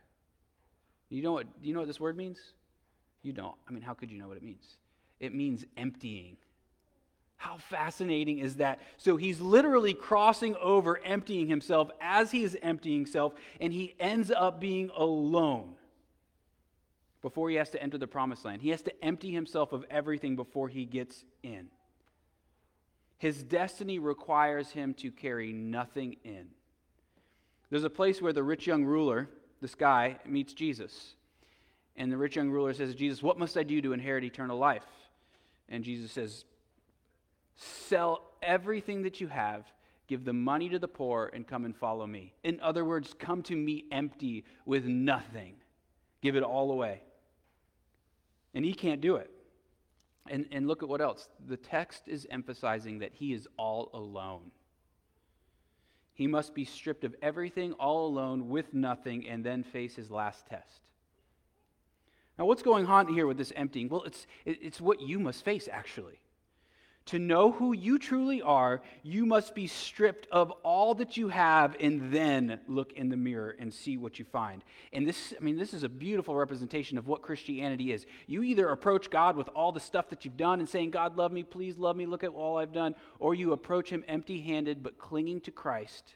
You 1.09 1.23
know 1.23 1.33
what, 1.33 1.47
you 1.61 1.73
know 1.73 1.79
what 1.79 1.87
this 1.87 1.99
word 1.99 2.17
means? 2.17 2.39
You 3.23 3.33
don't. 3.33 3.55
I 3.67 3.71
mean, 3.71 3.81
how 3.81 3.93
could 3.93 4.11
you 4.11 4.17
know 4.17 4.27
what 4.27 4.37
it 4.37 4.43
means? 4.43 4.77
It 5.19 5.33
means 5.33 5.65
emptying. 5.75 6.37
How 7.37 7.57
fascinating 7.57 8.39
is 8.39 8.55
that? 8.55 8.79
So 8.97 9.15
he's 9.15 9.39
literally 9.39 9.93
crossing 9.93 10.55
over, 10.57 10.99
emptying 11.03 11.47
himself 11.47 11.89
as 12.01 12.31
he 12.31 12.43
is 12.43 12.57
emptying 12.61 12.99
himself, 12.99 13.33
and 13.61 13.71
he 13.73 13.95
ends 13.99 14.29
up 14.29 14.59
being 14.59 14.91
alone 14.95 15.75
before 17.21 17.49
he 17.49 17.55
has 17.55 17.69
to 17.71 17.81
enter 17.81 17.97
the 17.97 18.07
promised 18.07 18.45
land. 18.45 18.61
He 18.61 18.69
has 18.69 18.81
to 18.83 19.03
empty 19.03 19.31
himself 19.31 19.71
of 19.71 19.85
everything 19.89 20.35
before 20.35 20.67
he 20.67 20.85
gets 20.85 21.23
in. 21.43 21.67
His 23.17 23.43
destiny 23.43 23.99
requires 23.99 24.71
him 24.71 24.93
to 24.95 25.11
carry 25.11 25.51
nothing 25.51 26.17
in. 26.23 26.47
There's 27.69 27.83
a 27.83 27.89
place 27.89 28.21
where 28.21 28.33
the 28.33 28.43
rich 28.43 28.65
young 28.65 28.83
ruler, 28.83 29.29
this 29.61 29.75
guy, 29.75 30.17
meets 30.25 30.53
Jesus. 30.53 31.15
And 31.95 32.11
the 32.11 32.17
rich 32.17 32.35
young 32.35 32.49
ruler 32.49 32.73
says, 32.73 32.95
Jesus, 32.95 33.21
what 33.21 33.37
must 33.37 33.57
I 33.57 33.63
do 33.63 33.81
to 33.81 33.93
inherit 33.93 34.23
eternal 34.23 34.57
life? 34.57 34.85
And 35.67 35.83
Jesus 35.83 36.11
says, 36.11 36.45
Sell 37.55 38.23
everything 38.41 39.03
that 39.03 39.19
you 39.19 39.27
have, 39.27 39.65
give 40.07 40.23
the 40.23 40.33
money 40.33 40.69
to 40.69 40.79
the 40.79 40.87
poor, 40.87 41.29
and 41.33 41.45
come 41.45 41.65
and 41.65 41.75
follow 41.75 42.07
me. 42.07 42.33
In 42.43 42.59
other 42.61 42.85
words, 42.85 43.13
come 43.19 43.43
to 43.43 43.55
me 43.55 43.83
empty 43.91 44.45
with 44.65 44.85
nothing. 44.85 45.55
Give 46.21 46.35
it 46.35 46.43
all 46.43 46.71
away. 46.71 47.01
And 48.53 48.63
he 48.63 48.73
can't 48.73 49.01
do 49.01 49.17
it. 49.17 49.29
And, 50.29 50.45
and 50.51 50.67
look 50.67 50.83
at 50.83 50.89
what 50.89 51.01
else. 51.01 51.27
The 51.47 51.57
text 51.57 52.03
is 52.07 52.25
emphasizing 52.29 52.99
that 52.99 53.13
he 53.13 53.33
is 53.33 53.47
all 53.57 53.89
alone. 53.93 54.51
He 56.19 56.27
must 56.27 56.53
be 56.53 56.65
stripped 56.65 57.05
of 57.05 57.15
everything, 57.21 57.71
all 57.79 58.05
alone, 58.05 58.49
with 58.49 58.73
nothing, 58.73 59.25
and 59.29 59.41
then 59.41 59.63
face 59.63 59.95
his 59.95 60.11
last 60.11 60.45
test. 60.47 60.81
Now, 62.37 62.43
what's 62.43 62.61
going 62.61 62.87
on 62.87 63.07
here 63.07 63.25
with 63.25 63.37
this 63.37 63.53
emptying? 63.55 63.87
Well, 63.87 64.03
it's, 64.03 64.27
it's 64.45 64.81
what 64.81 64.99
you 64.99 65.17
must 65.17 65.45
face, 65.45 65.69
actually. 65.71 66.19
To 67.09 67.17
know 67.17 67.51
who 67.51 67.73
you 67.73 67.97
truly 67.97 68.43
are, 68.43 68.83
you 69.01 69.25
must 69.25 69.55
be 69.55 69.65
stripped 69.65 70.27
of 70.31 70.51
all 70.61 70.93
that 70.93 71.17
you 71.17 71.29
have 71.29 71.75
and 71.79 72.13
then 72.13 72.59
look 72.67 72.93
in 72.93 73.09
the 73.09 73.17
mirror 73.17 73.55
and 73.57 73.73
see 73.73 73.97
what 73.97 74.19
you 74.19 74.25
find. 74.25 74.63
And 74.93 75.07
this, 75.07 75.33
I 75.35 75.43
mean, 75.43 75.57
this 75.57 75.73
is 75.73 75.81
a 75.81 75.89
beautiful 75.89 76.35
representation 76.35 76.99
of 76.99 77.07
what 77.07 77.23
Christianity 77.23 77.93
is. 77.93 78.05
You 78.27 78.43
either 78.43 78.69
approach 78.69 79.09
God 79.09 79.37
with 79.37 79.49
all 79.55 79.71
the 79.71 79.79
stuff 79.79 80.11
that 80.11 80.23
you've 80.23 80.37
done 80.37 80.59
and 80.59 80.69
saying, 80.69 80.91
God, 80.91 81.17
love 81.17 81.31
me, 81.31 81.41
please 81.41 81.79
love 81.79 81.95
me, 81.95 82.05
look 82.05 82.23
at 82.23 82.29
all 82.29 82.59
I've 82.59 82.73
done, 82.73 82.93
or 83.17 83.33
you 83.33 83.53
approach 83.53 83.89
Him 83.89 84.03
empty 84.07 84.41
handed 84.41 84.83
but 84.83 84.99
clinging 84.99 85.41
to 85.41 85.51
Christ 85.51 86.13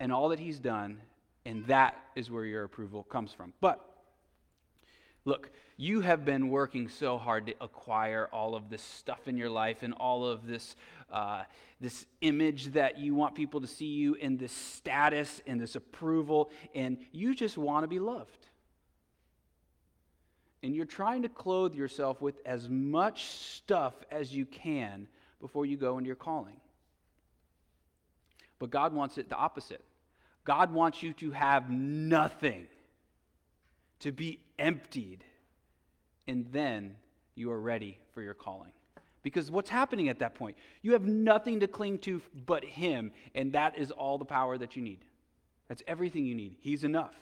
and 0.00 0.12
all 0.12 0.28
that 0.28 0.38
He's 0.38 0.58
done, 0.58 1.00
and 1.46 1.66
that 1.68 1.96
is 2.14 2.30
where 2.30 2.44
your 2.44 2.64
approval 2.64 3.04
comes 3.04 3.32
from. 3.32 3.54
But 3.62 3.80
look, 5.24 5.50
you 5.76 6.00
have 6.00 6.24
been 6.24 6.50
working 6.50 6.88
so 6.88 7.18
hard 7.18 7.46
to 7.46 7.54
acquire 7.60 8.28
all 8.32 8.54
of 8.54 8.70
this 8.70 8.82
stuff 8.82 9.26
in 9.26 9.36
your 9.36 9.50
life 9.50 9.82
and 9.82 9.92
all 9.94 10.24
of 10.26 10.46
this, 10.46 10.76
uh, 11.12 11.42
this 11.80 12.06
image 12.20 12.66
that 12.72 12.98
you 12.98 13.14
want 13.14 13.34
people 13.34 13.60
to 13.60 13.66
see 13.66 13.86
you 13.86 14.14
in 14.14 14.36
this 14.36 14.52
status 14.52 15.40
and 15.46 15.60
this 15.60 15.74
approval, 15.74 16.50
and 16.74 16.98
you 17.12 17.34
just 17.34 17.58
want 17.58 17.82
to 17.82 17.88
be 17.88 17.98
loved. 17.98 18.46
And 20.62 20.74
you're 20.74 20.86
trying 20.86 21.22
to 21.22 21.28
clothe 21.28 21.74
yourself 21.74 22.22
with 22.22 22.36
as 22.46 22.68
much 22.68 23.26
stuff 23.26 23.94
as 24.10 24.32
you 24.34 24.46
can 24.46 25.08
before 25.40 25.66
you 25.66 25.76
go 25.76 25.98
into 25.98 26.06
your 26.06 26.16
calling. 26.16 26.56
But 28.58 28.70
God 28.70 28.94
wants 28.94 29.18
it 29.18 29.28
the 29.28 29.36
opposite. 29.36 29.84
God 30.44 30.72
wants 30.72 31.02
you 31.02 31.12
to 31.14 31.32
have 31.32 31.68
nothing, 31.70 32.66
to 34.00 34.12
be 34.12 34.40
emptied 34.58 35.24
and 36.26 36.46
then 36.52 36.96
you 37.34 37.50
are 37.50 37.60
ready 37.60 37.98
for 38.14 38.22
your 38.22 38.34
calling. 38.34 38.70
Because 39.22 39.50
what's 39.50 39.70
happening 39.70 40.08
at 40.08 40.18
that 40.18 40.34
point? 40.34 40.56
You 40.82 40.92
have 40.92 41.06
nothing 41.06 41.60
to 41.60 41.66
cling 41.66 41.98
to 42.00 42.20
but 42.46 42.64
Him, 42.64 43.10
and 43.34 43.52
that 43.52 43.78
is 43.78 43.90
all 43.90 44.18
the 44.18 44.24
power 44.24 44.58
that 44.58 44.76
you 44.76 44.82
need. 44.82 45.04
That's 45.68 45.82
everything 45.86 46.26
you 46.26 46.34
need. 46.34 46.56
He's 46.60 46.84
enough. 46.84 47.14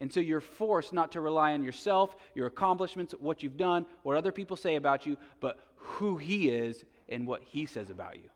And 0.00 0.12
so 0.12 0.18
you're 0.18 0.40
forced 0.40 0.92
not 0.92 1.12
to 1.12 1.20
rely 1.20 1.52
on 1.52 1.62
yourself, 1.62 2.16
your 2.34 2.48
accomplishments, 2.48 3.14
what 3.20 3.42
you've 3.42 3.56
done, 3.56 3.86
what 4.02 4.16
other 4.16 4.32
people 4.32 4.56
say 4.56 4.74
about 4.74 5.06
you, 5.06 5.16
but 5.40 5.60
who 5.76 6.16
He 6.16 6.48
is 6.48 6.84
and 7.08 7.26
what 7.26 7.42
He 7.44 7.64
says 7.64 7.90
about 7.90 8.16
you. 8.16 8.28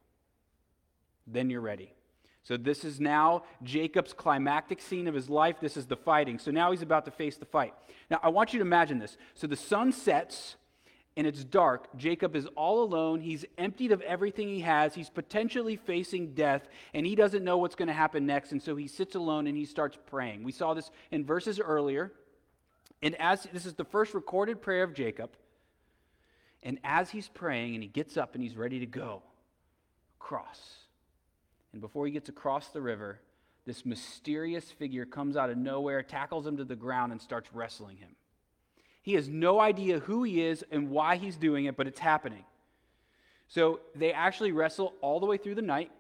Then 1.27 1.51
you're 1.51 1.61
ready. 1.61 1.93
So, 2.49 2.57
this 2.57 2.83
is 2.83 2.99
now 2.99 3.43
Jacob's 3.63 4.15
climactic 4.15 4.81
scene 4.81 5.07
of 5.07 5.15
his 5.15 5.29
life. 5.29 5.57
This 5.61 5.77
is 5.77 5.85
the 5.85 5.99
fighting. 5.99 6.39
So, 6.39 6.51
now 6.51 6.71
he's 6.71 6.81
about 6.81 7.05
to 7.05 7.11
face 7.11 7.37
the 7.37 7.45
fight. 7.45 7.75
Now, 8.11 8.21
I 8.23 8.31
want 8.31 8.55
you 8.55 8.59
to 8.59 8.65
imagine 8.65 8.99
this. 8.99 9.19
So, 9.35 9.47
the 9.47 9.55
sun 9.55 9.93
sets 9.93 10.57
and 11.15 11.27
it's 11.27 11.45
dark. 11.45 11.95
Jacob 11.99 12.35
is 12.35 12.47
all 12.57 12.83
alone. 12.83 13.21
He's 13.21 13.45
emptied 13.59 13.93
of 13.93 14.01
everything 14.01 14.49
he 14.49 14.61
has. 14.61 14.95
He's 14.95 15.11
potentially 15.11 15.77
facing 15.77 16.33
death, 16.33 16.67
and 16.95 17.05
he 17.05 17.15
doesn't 17.15 17.45
know 17.45 17.59
what's 17.59 17.75
going 17.75 17.89
to 17.89 17.93
happen 17.93 18.25
next. 18.25 18.53
And 18.53 18.63
so, 18.63 18.77
he 18.77 18.89
sits 18.89 19.15
alone 19.15 19.47
and 19.47 19.55
he 19.55 19.67
starts 19.67 19.99
praying. 20.07 20.43
We 20.43 20.53
saw 20.53 20.73
this 20.73 20.91
in 21.11 21.27
verses 21.27 21.61
earlier. 21.61 22.13
And 23.03 23.15
as 23.21 23.47
this 23.53 23.67
is 23.67 23.75
the 23.75 23.85
first 23.85 24.15
recorded 24.15 24.63
prayer 24.63 24.85
of 24.85 24.95
Jacob, 24.95 25.37
and 26.63 26.79
as 26.83 27.11
he's 27.11 27.29
praying 27.29 27.75
and 27.75 27.83
he 27.83 27.91
gets 27.91 28.17
up 28.17 28.35
and 28.35 28.43
he's 28.43 28.57
ready 28.57 28.81
to 28.81 28.87
go, 28.87 29.23
cross 30.19 30.88
and 31.79 31.81
before 31.81 32.07
he 32.07 32.13
gets 32.13 32.29
across 32.29 32.71
the 32.71 32.81
river, 32.81 33.21
this 33.65 33.87
mysterious 33.87 34.69
figure 34.69 35.07
comes 35.07 35.37
out 35.37 35.49
of 35.49 35.57
nowhere, 35.57 36.03
tackles 36.03 36.45
him 36.45 36.57
to 36.57 36.65
the 36.65 36.75
ground, 36.75 37.13
and 37.13 37.23
starts 37.23 37.49
wrestling 37.55 37.99
him. 37.99 38.17
He 39.01 39.15
has 39.15 39.29
no 39.29 39.61
idea 39.61 40.01
who 40.01 40.25
he 40.25 40.43
is 40.43 40.65
and 40.73 40.91
why 40.91 41.19
he's 41.19 41.37
doing 41.37 41.67
it, 41.67 41.77
but 41.77 41.87
it's 41.87 42.01
happening. 42.01 42.43
So 43.47 43.79
they 43.95 44.13
actually 44.13 44.51
wrestle 44.51 44.93
all 45.03 45.21
the 45.21 45.27
way 45.27 45.37
through 45.37 45.55
the 45.55 45.63
night. 45.63 45.93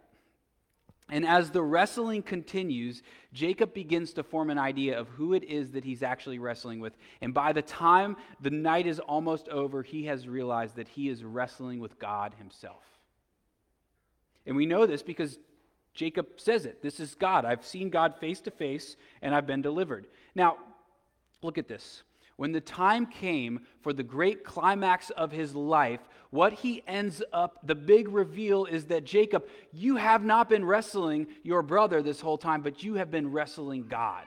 And 1.10 1.24
as 1.24 1.52
the 1.52 1.62
wrestling 1.62 2.24
continues, 2.24 3.04
Jacob 3.32 3.72
begins 3.72 4.14
to 4.14 4.24
form 4.24 4.50
an 4.50 4.58
idea 4.58 4.98
of 4.98 5.06
who 5.10 5.32
it 5.32 5.44
is 5.44 5.70
that 5.70 5.84
he's 5.84 6.02
actually 6.02 6.40
wrestling 6.40 6.80
with. 6.80 6.94
And 7.20 7.32
by 7.32 7.52
the 7.52 7.62
time 7.62 8.16
the 8.40 8.50
night 8.50 8.88
is 8.88 8.98
almost 8.98 9.48
over, 9.48 9.84
he 9.84 10.06
has 10.06 10.26
realized 10.26 10.74
that 10.74 10.88
he 10.88 11.08
is 11.08 11.22
wrestling 11.22 11.78
with 11.78 12.00
God 12.00 12.34
himself. 12.36 12.82
And 14.48 14.56
we 14.56 14.64
know 14.64 14.86
this 14.86 15.02
because 15.02 15.38
Jacob 15.98 16.28
says 16.36 16.64
it. 16.64 16.80
This 16.80 17.00
is 17.00 17.16
God. 17.16 17.44
I've 17.44 17.66
seen 17.66 17.90
God 17.90 18.14
face 18.20 18.40
to 18.42 18.52
face 18.52 18.94
and 19.20 19.34
I've 19.34 19.48
been 19.48 19.62
delivered. 19.62 20.06
Now, 20.32 20.56
look 21.42 21.58
at 21.58 21.66
this. 21.66 22.04
When 22.36 22.52
the 22.52 22.60
time 22.60 23.04
came 23.04 23.62
for 23.82 23.92
the 23.92 24.04
great 24.04 24.44
climax 24.44 25.10
of 25.10 25.32
his 25.32 25.56
life, 25.56 25.98
what 26.30 26.52
he 26.52 26.84
ends 26.86 27.20
up, 27.32 27.58
the 27.64 27.74
big 27.74 28.06
reveal 28.10 28.64
is 28.64 28.84
that 28.86 29.02
Jacob, 29.02 29.48
you 29.72 29.96
have 29.96 30.22
not 30.22 30.48
been 30.48 30.64
wrestling 30.64 31.26
your 31.42 31.62
brother 31.62 32.00
this 32.00 32.20
whole 32.20 32.38
time, 32.38 32.62
but 32.62 32.84
you 32.84 32.94
have 32.94 33.10
been 33.10 33.32
wrestling 33.32 33.88
God. 33.88 34.24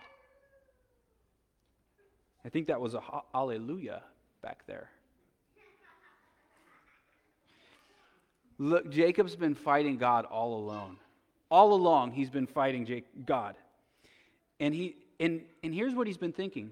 I 2.44 2.50
think 2.50 2.68
that 2.68 2.82
was 2.82 2.96
a 2.96 3.02
hallelujah 3.32 4.04
back 4.42 4.68
there. 4.68 4.90
Look, 8.58 8.92
Jacob's 8.92 9.38
been 9.38 9.56
fighting 9.56 9.98
God 9.98 10.26
all 10.26 10.56
alone. 10.56 10.98
All 11.52 11.74
along, 11.74 12.14
he's 12.14 12.30
been 12.30 12.48
fighting 12.48 12.86
Jake, 12.86 13.06
God. 13.26 13.56
And, 14.62 14.74
he, 14.74 14.96
and, 15.20 15.42
and 15.62 15.76
here's 15.76 15.94
what 15.94 16.08
he's 16.08 16.18
been 16.18 16.32
thinking 16.32 16.72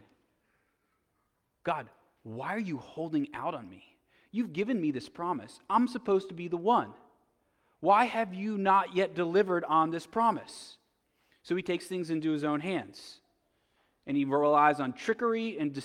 God, 1.65 1.87
why 2.23 2.55
are 2.55 2.59
you 2.59 2.77
holding 2.77 3.27
out 3.33 3.53
on 3.53 3.69
me? 3.69 3.83
You've 4.31 4.53
given 4.53 4.79
me 4.79 4.91
this 4.91 5.09
promise. 5.09 5.59
I'm 5.69 5.87
supposed 5.87 6.29
to 6.29 6.33
be 6.33 6.47
the 6.47 6.57
one. 6.57 6.93
Why 7.81 8.05
have 8.05 8.33
you 8.33 8.57
not 8.57 8.95
yet 8.95 9.15
delivered 9.15 9.65
on 9.65 9.89
this 9.89 10.05
promise? 10.05 10.77
So 11.43 11.55
he 11.55 11.61
takes 11.61 11.85
things 11.85 12.09
into 12.09 12.31
his 12.31 12.43
own 12.43 12.59
hands. 12.61 13.19
And 14.05 14.15
he 14.15 14.25
relies 14.25 14.79
on 14.79 14.93
trickery 14.93 15.57
and 15.59 15.73
de- 15.73 15.81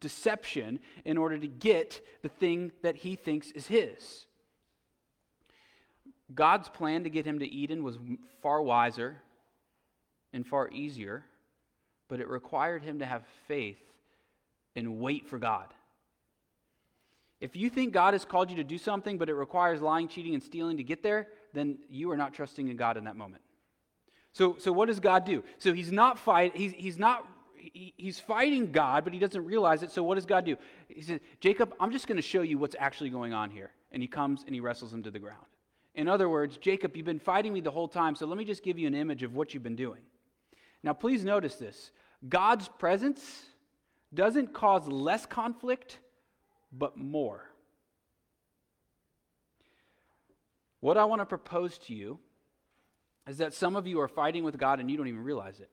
deception 0.00 0.80
in 1.04 1.16
order 1.18 1.38
to 1.38 1.46
get 1.46 2.00
the 2.22 2.28
thing 2.28 2.72
that 2.82 2.96
he 2.96 3.16
thinks 3.16 3.50
is 3.52 3.66
his. 3.66 4.26
God's 6.34 6.68
plan 6.68 7.04
to 7.04 7.10
get 7.10 7.26
him 7.26 7.38
to 7.38 7.46
Eden 7.46 7.82
was 7.82 7.98
far 8.42 8.62
wiser 8.62 9.16
and 10.32 10.46
far 10.46 10.68
easier, 10.70 11.24
but 12.08 12.20
it 12.20 12.28
required 12.28 12.82
him 12.82 12.98
to 12.98 13.06
have 13.06 13.22
faith 13.46 13.78
and 14.76 14.98
wait 14.98 15.28
for 15.28 15.38
God. 15.38 15.66
If 17.40 17.56
you 17.56 17.68
think 17.68 17.92
God 17.92 18.14
has 18.14 18.24
called 18.24 18.50
you 18.50 18.56
to 18.56 18.64
do 18.64 18.78
something, 18.78 19.18
but 19.18 19.28
it 19.28 19.34
requires 19.34 19.80
lying, 19.80 20.08
cheating, 20.08 20.34
and 20.34 20.42
stealing 20.42 20.78
to 20.78 20.82
get 20.82 21.02
there, 21.02 21.28
then 21.52 21.78
you 21.90 22.10
are 22.10 22.16
not 22.16 22.32
trusting 22.32 22.68
in 22.68 22.76
God 22.76 22.96
in 22.96 23.04
that 23.04 23.16
moment. 23.16 23.42
So, 24.32 24.56
so 24.58 24.72
what 24.72 24.86
does 24.86 24.98
God 24.98 25.24
do? 25.24 25.44
So 25.58 25.72
he's 25.72 25.92
not 25.92 26.18
fight, 26.18 26.56
he's, 26.56 26.72
he's 26.72 26.98
not 26.98 27.26
he, 27.72 27.94
he's 27.96 28.20
fighting 28.20 28.72
God, 28.72 29.04
but 29.04 29.12
he 29.12 29.18
doesn't 29.18 29.44
realize 29.44 29.82
it. 29.82 29.90
So 29.90 30.02
what 30.02 30.16
does 30.16 30.26
God 30.26 30.44
do? 30.44 30.56
He 30.88 31.02
says, 31.02 31.20
Jacob, 31.40 31.74
I'm 31.80 31.92
just 31.92 32.06
going 32.06 32.16
to 32.16 32.22
show 32.22 32.42
you 32.42 32.58
what's 32.58 32.76
actually 32.78 33.10
going 33.10 33.32
on 33.32 33.50
here. 33.50 33.70
And 33.92 34.02
he 34.02 34.08
comes 34.08 34.42
and 34.44 34.54
he 34.54 34.60
wrestles 34.60 34.92
him 34.92 35.02
to 35.04 35.10
the 35.10 35.18
ground. 35.18 35.46
In 35.94 36.08
other 36.08 36.28
words, 36.28 36.56
Jacob, 36.56 36.96
you've 36.96 37.06
been 37.06 37.20
fighting 37.20 37.52
me 37.52 37.60
the 37.60 37.70
whole 37.70 37.88
time, 37.88 38.16
so 38.16 38.26
let 38.26 38.36
me 38.36 38.44
just 38.44 38.64
give 38.64 38.78
you 38.78 38.86
an 38.86 38.94
image 38.94 39.22
of 39.22 39.34
what 39.34 39.54
you've 39.54 39.62
been 39.62 39.76
doing. 39.76 40.00
Now, 40.82 40.92
please 40.92 41.24
notice 41.24 41.54
this 41.56 41.90
God's 42.28 42.68
presence 42.68 43.44
doesn't 44.12 44.52
cause 44.52 44.86
less 44.86 45.26
conflict, 45.26 45.98
but 46.72 46.96
more. 46.96 47.44
What 50.80 50.98
I 50.98 51.04
want 51.04 51.22
to 51.22 51.26
propose 51.26 51.78
to 51.78 51.94
you 51.94 52.18
is 53.26 53.38
that 53.38 53.54
some 53.54 53.74
of 53.74 53.86
you 53.86 54.00
are 54.00 54.08
fighting 54.08 54.44
with 54.44 54.58
God 54.58 54.80
and 54.80 54.90
you 54.90 54.96
don't 54.96 55.08
even 55.08 55.24
realize 55.24 55.60
it. 55.60 55.70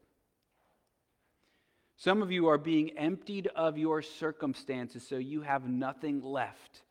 Some 1.97 2.21
of 2.21 2.31
you 2.31 2.47
are 2.47 2.57
being 2.57 2.97
emptied 2.97 3.47
of 3.55 3.77
your 3.77 4.01
circumstances 4.01 5.05
so 5.05 5.17
you 5.17 5.41
have 5.41 5.67
nothing 5.67 6.23
left. 6.23 6.81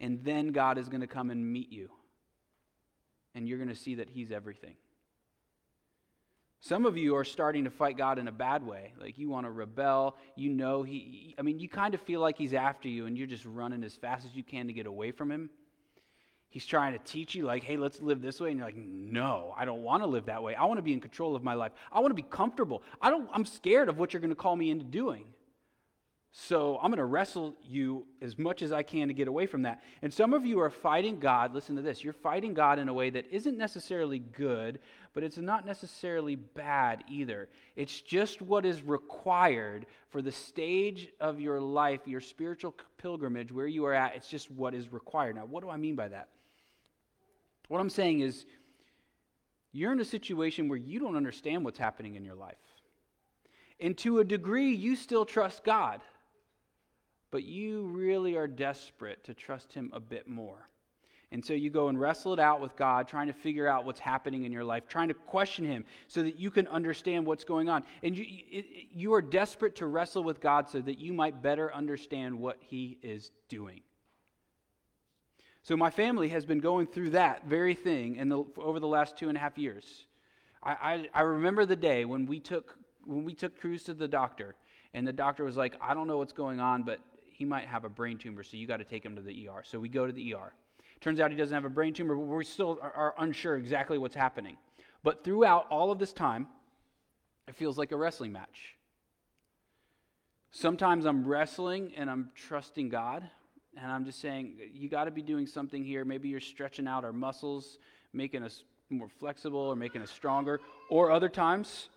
And 0.00 0.24
then 0.24 0.52
God 0.52 0.78
is 0.78 0.88
going 0.88 1.02
to 1.02 1.06
come 1.06 1.30
and 1.30 1.52
meet 1.52 1.70
you. 1.70 1.90
And 3.36 3.46
you're 3.46 3.58
going 3.58 3.68
to 3.68 3.76
see 3.76 3.94
that 3.96 4.08
He's 4.10 4.32
everything. 4.32 4.74
Some 6.60 6.86
of 6.86 6.96
you 6.96 7.14
are 7.14 7.24
starting 7.24 7.64
to 7.64 7.70
fight 7.70 7.96
God 7.96 8.18
in 8.18 8.26
a 8.26 8.32
bad 8.32 8.66
way. 8.66 8.94
Like 9.00 9.18
you 9.18 9.28
want 9.28 9.46
to 9.46 9.52
rebel. 9.52 10.16
You 10.34 10.50
know 10.50 10.82
He, 10.82 11.36
I 11.38 11.42
mean, 11.42 11.60
you 11.60 11.68
kind 11.68 11.94
of 11.94 12.00
feel 12.00 12.20
like 12.20 12.36
He's 12.36 12.54
after 12.54 12.88
you 12.88 13.06
and 13.06 13.16
you're 13.16 13.28
just 13.28 13.44
running 13.44 13.84
as 13.84 13.94
fast 13.94 14.26
as 14.26 14.34
you 14.34 14.42
can 14.42 14.66
to 14.66 14.72
get 14.72 14.86
away 14.86 15.12
from 15.12 15.30
Him. 15.30 15.50
He's 16.48 16.64
trying 16.64 16.94
to 16.94 16.98
teach 17.00 17.34
you, 17.34 17.44
like, 17.44 17.64
hey, 17.64 17.76
let's 17.76 18.00
live 18.00 18.22
this 18.22 18.40
way. 18.40 18.48
And 18.48 18.58
you're 18.58 18.66
like, 18.66 18.76
no, 18.76 19.54
I 19.58 19.66
don't 19.66 19.82
want 19.82 20.02
to 20.02 20.06
live 20.06 20.26
that 20.26 20.42
way. 20.42 20.54
I 20.54 20.64
want 20.64 20.78
to 20.78 20.82
be 20.82 20.94
in 20.94 21.00
control 21.00 21.36
of 21.36 21.44
my 21.44 21.52
life. 21.52 21.72
I 21.92 22.00
want 22.00 22.12
to 22.12 22.14
be 22.14 22.22
comfortable. 22.22 22.82
I 23.02 23.10
don't, 23.10 23.28
I'm 23.32 23.44
scared 23.44 23.90
of 23.90 23.98
what 23.98 24.14
you're 24.14 24.20
going 24.22 24.30
to 24.30 24.36
call 24.36 24.56
me 24.56 24.70
into 24.70 24.84
doing. 24.84 25.24
So 26.38 26.76
I'm 26.82 26.90
going 26.90 26.98
to 26.98 27.04
wrestle 27.06 27.56
you 27.64 28.06
as 28.20 28.38
much 28.38 28.60
as 28.60 28.70
I 28.70 28.82
can 28.82 29.08
to 29.08 29.14
get 29.14 29.26
away 29.26 29.46
from 29.46 29.62
that. 29.62 29.82
And 30.02 30.12
some 30.12 30.34
of 30.34 30.44
you 30.44 30.60
are 30.60 30.68
fighting 30.68 31.18
God. 31.18 31.54
Listen 31.54 31.76
to 31.76 31.82
this. 31.82 32.04
You're 32.04 32.12
fighting 32.12 32.52
God 32.52 32.78
in 32.78 32.90
a 32.90 32.94
way 32.94 33.08
that 33.08 33.24
isn't 33.30 33.56
necessarily 33.56 34.18
good, 34.18 34.78
but 35.14 35.22
it's 35.22 35.38
not 35.38 35.64
necessarily 35.64 36.36
bad 36.36 37.04
either. 37.08 37.48
It's 37.74 38.02
just 38.02 38.42
what 38.42 38.66
is 38.66 38.82
required 38.82 39.86
for 40.10 40.20
the 40.20 40.30
stage 40.30 41.08
of 41.20 41.40
your 41.40 41.58
life, 41.58 42.00
your 42.04 42.20
spiritual 42.20 42.74
pilgrimage, 42.98 43.50
where 43.50 43.66
you 43.66 43.86
are 43.86 43.94
at. 43.94 44.14
It's 44.14 44.28
just 44.28 44.50
what 44.50 44.74
is 44.74 44.92
required. 44.92 45.36
Now, 45.36 45.46
what 45.46 45.62
do 45.62 45.70
I 45.70 45.78
mean 45.78 45.96
by 45.96 46.08
that? 46.08 46.28
What 47.68 47.80
I'm 47.80 47.88
saying 47.88 48.20
is, 48.20 48.44
you're 49.72 49.92
in 49.92 50.00
a 50.00 50.04
situation 50.04 50.68
where 50.68 50.78
you 50.78 51.00
don't 51.00 51.16
understand 51.16 51.64
what's 51.64 51.78
happening 51.78 52.14
in 52.14 52.26
your 52.26 52.34
life. 52.34 52.56
And 53.80 53.96
to 53.98 54.18
a 54.18 54.24
degree, 54.24 54.74
you 54.74 54.96
still 54.96 55.24
trust 55.24 55.64
God, 55.64 56.02
but 57.30 57.44
you 57.44 57.82
really 57.86 58.36
are 58.36 58.46
desperate 58.46 59.24
to 59.24 59.34
trust 59.34 59.72
Him 59.72 59.90
a 59.92 60.00
bit 60.00 60.28
more. 60.28 60.68
And 61.32 61.44
so 61.44 61.54
you 61.54 61.70
go 61.70 61.88
and 61.88 61.98
wrestle 62.00 62.32
it 62.32 62.38
out 62.38 62.60
with 62.60 62.76
God, 62.76 63.08
trying 63.08 63.26
to 63.26 63.32
figure 63.32 63.66
out 63.66 63.84
what's 63.84 63.98
happening 63.98 64.44
in 64.44 64.52
your 64.52 64.64
life, 64.64 64.84
trying 64.88 65.08
to 65.08 65.14
question 65.14 65.64
Him 65.64 65.84
so 66.06 66.22
that 66.22 66.38
you 66.38 66.50
can 66.50 66.68
understand 66.68 67.26
what's 67.26 67.44
going 67.44 67.68
on. 67.68 67.82
And 68.02 68.16
you, 68.16 68.24
you 68.92 69.12
are 69.14 69.22
desperate 69.22 69.76
to 69.76 69.86
wrestle 69.86 70.22
with 70.22 70.40
God 70.40 70.68
so 70.70 70.80
that 70.80 70.98
you 70.98 71.12
might 71.12 71.42
better 71.42 71.74
understand 71.74 72.38
what 72.38 72.58
He 72.60 72.98
is 73.02 73.32
doing. 73.48 73.80
So 75.62 75.76
my 75.76 75.90
family 75.90 76.28
has 76.28 76.46
been 76.46 76.60
going 76.60 76.86
through 76.86 77.10
that 77.10 77.46
very 77.46 77.74
thing 77.74 78.16
in 78.16 78.28
the, 78.28 78.44
over 78.56 78.78
the 78.78 78.86
last 78.86 79.16
two 79.16 79.28
and 79.28 79.36
a 79.36 79.40
half 79.40 79.58
years. 79.58 80.06
I, 80.62 80.70
I, 80.70 81.08
I 81.12 81.20
remember 81.22 81.66
the 81.66 81.76
day 81.76 82.04
when 82.04 82.26
we 82.26 82.38
took 82.38 82.76
when 83.04 83.24
we 83.24 83.34
took 83.34 83.60
Cruz 83.60 83.84
to 83.84 83.94
the 83.94 84.08
doctor, 84.08 84.56
and 84.94 85.06
the 85.06 85.12
doctor 85.12 85.44
was 85.44 85.56
like, 85.56 85.74
"I 85.80 85.94
don't 85.94 86.08
know 86.08 86.18
what's 86.18 86.32
going 86.32 86.60
on, 86.60 86.82
but 86.82 86.98
he 87.36 87.44
might 87.44 87.66
have 87.66 87.84
a 87.84 87.88
brain 87.88 88.18
tumor, 88.18 88.42
so 88.42 88.56
you 88.56 88.66
got 88.66 88.78
to 88.78 88.84
take 88.84 89.04
him 89.04 89.16
to 89.16 89.22
the 89.22 89.48
ER." 89.48 89.62
So 89.64 89.78
we 89.78 89.88
go 89.88 90.06
to 90.06 90.12
the 90.12 90.34
ER. 90.34 90.52
Turns 91.00 91.20
out 91.20 91.30
he 91.30 91.36
doesn't 91.36 91.54
have 91.54 91.64
a 91.64 91.70
brain 91.70 91.92
tumor, 91.92 92.16
but 92.16 92.22
we 92.22 92.44
still 92.44 92.78
are, 92.82 93.14
unsure 93.18 93.56
exactly 93.56 93.98
what's 93.98 94.14
happening. 94.14 94.56
But 95.02 95.24
throughout 95.24 95.66
all 95.70 95.92
of 95.92 95.98
this 95.98 96.12
time, 96.12 96.48
it 97.46 97.54
feels 97.54 97.76
like 97.76 97.92
a 97.92 97.96
wrestling 97.96 98.32
match. 98.32 98.76
Sometimes 100.50 101.04
I'm 101.04 101.26
wrestling 101.26 101.92
and 101.96 102.10
I'm 102.10 102.30
trusting 102.34 102.88
God. 102.88 103.28
And 103.76 103.92
I'm 103.92 104.06
just 104.06 104.20
saying, 104.20 104.56
you 104.72 104.88
got 104.88 105.04
to 105.04 105.10
be 105.10 105.20
doing 105.20 105.46
something 105.46 105.84
here. 105.84 106.04
Maybe 106.04 106.30
you're 106.30 106.40
stretching 106.40 106.88
out 106.88 107.04
our 107.04 107.12
muscles, 107.12 107.78
making 108.14 108.42
us 108.42 108.64
more 108.88 109.08
flexible 109.08 109.60
or 109.60 109.76
making 109.76 110.00
us 110.00 110.10
stronger. 110.10 110.60
Or 110.88 111.10
other 111.10 111.28
times, 111.28 111.90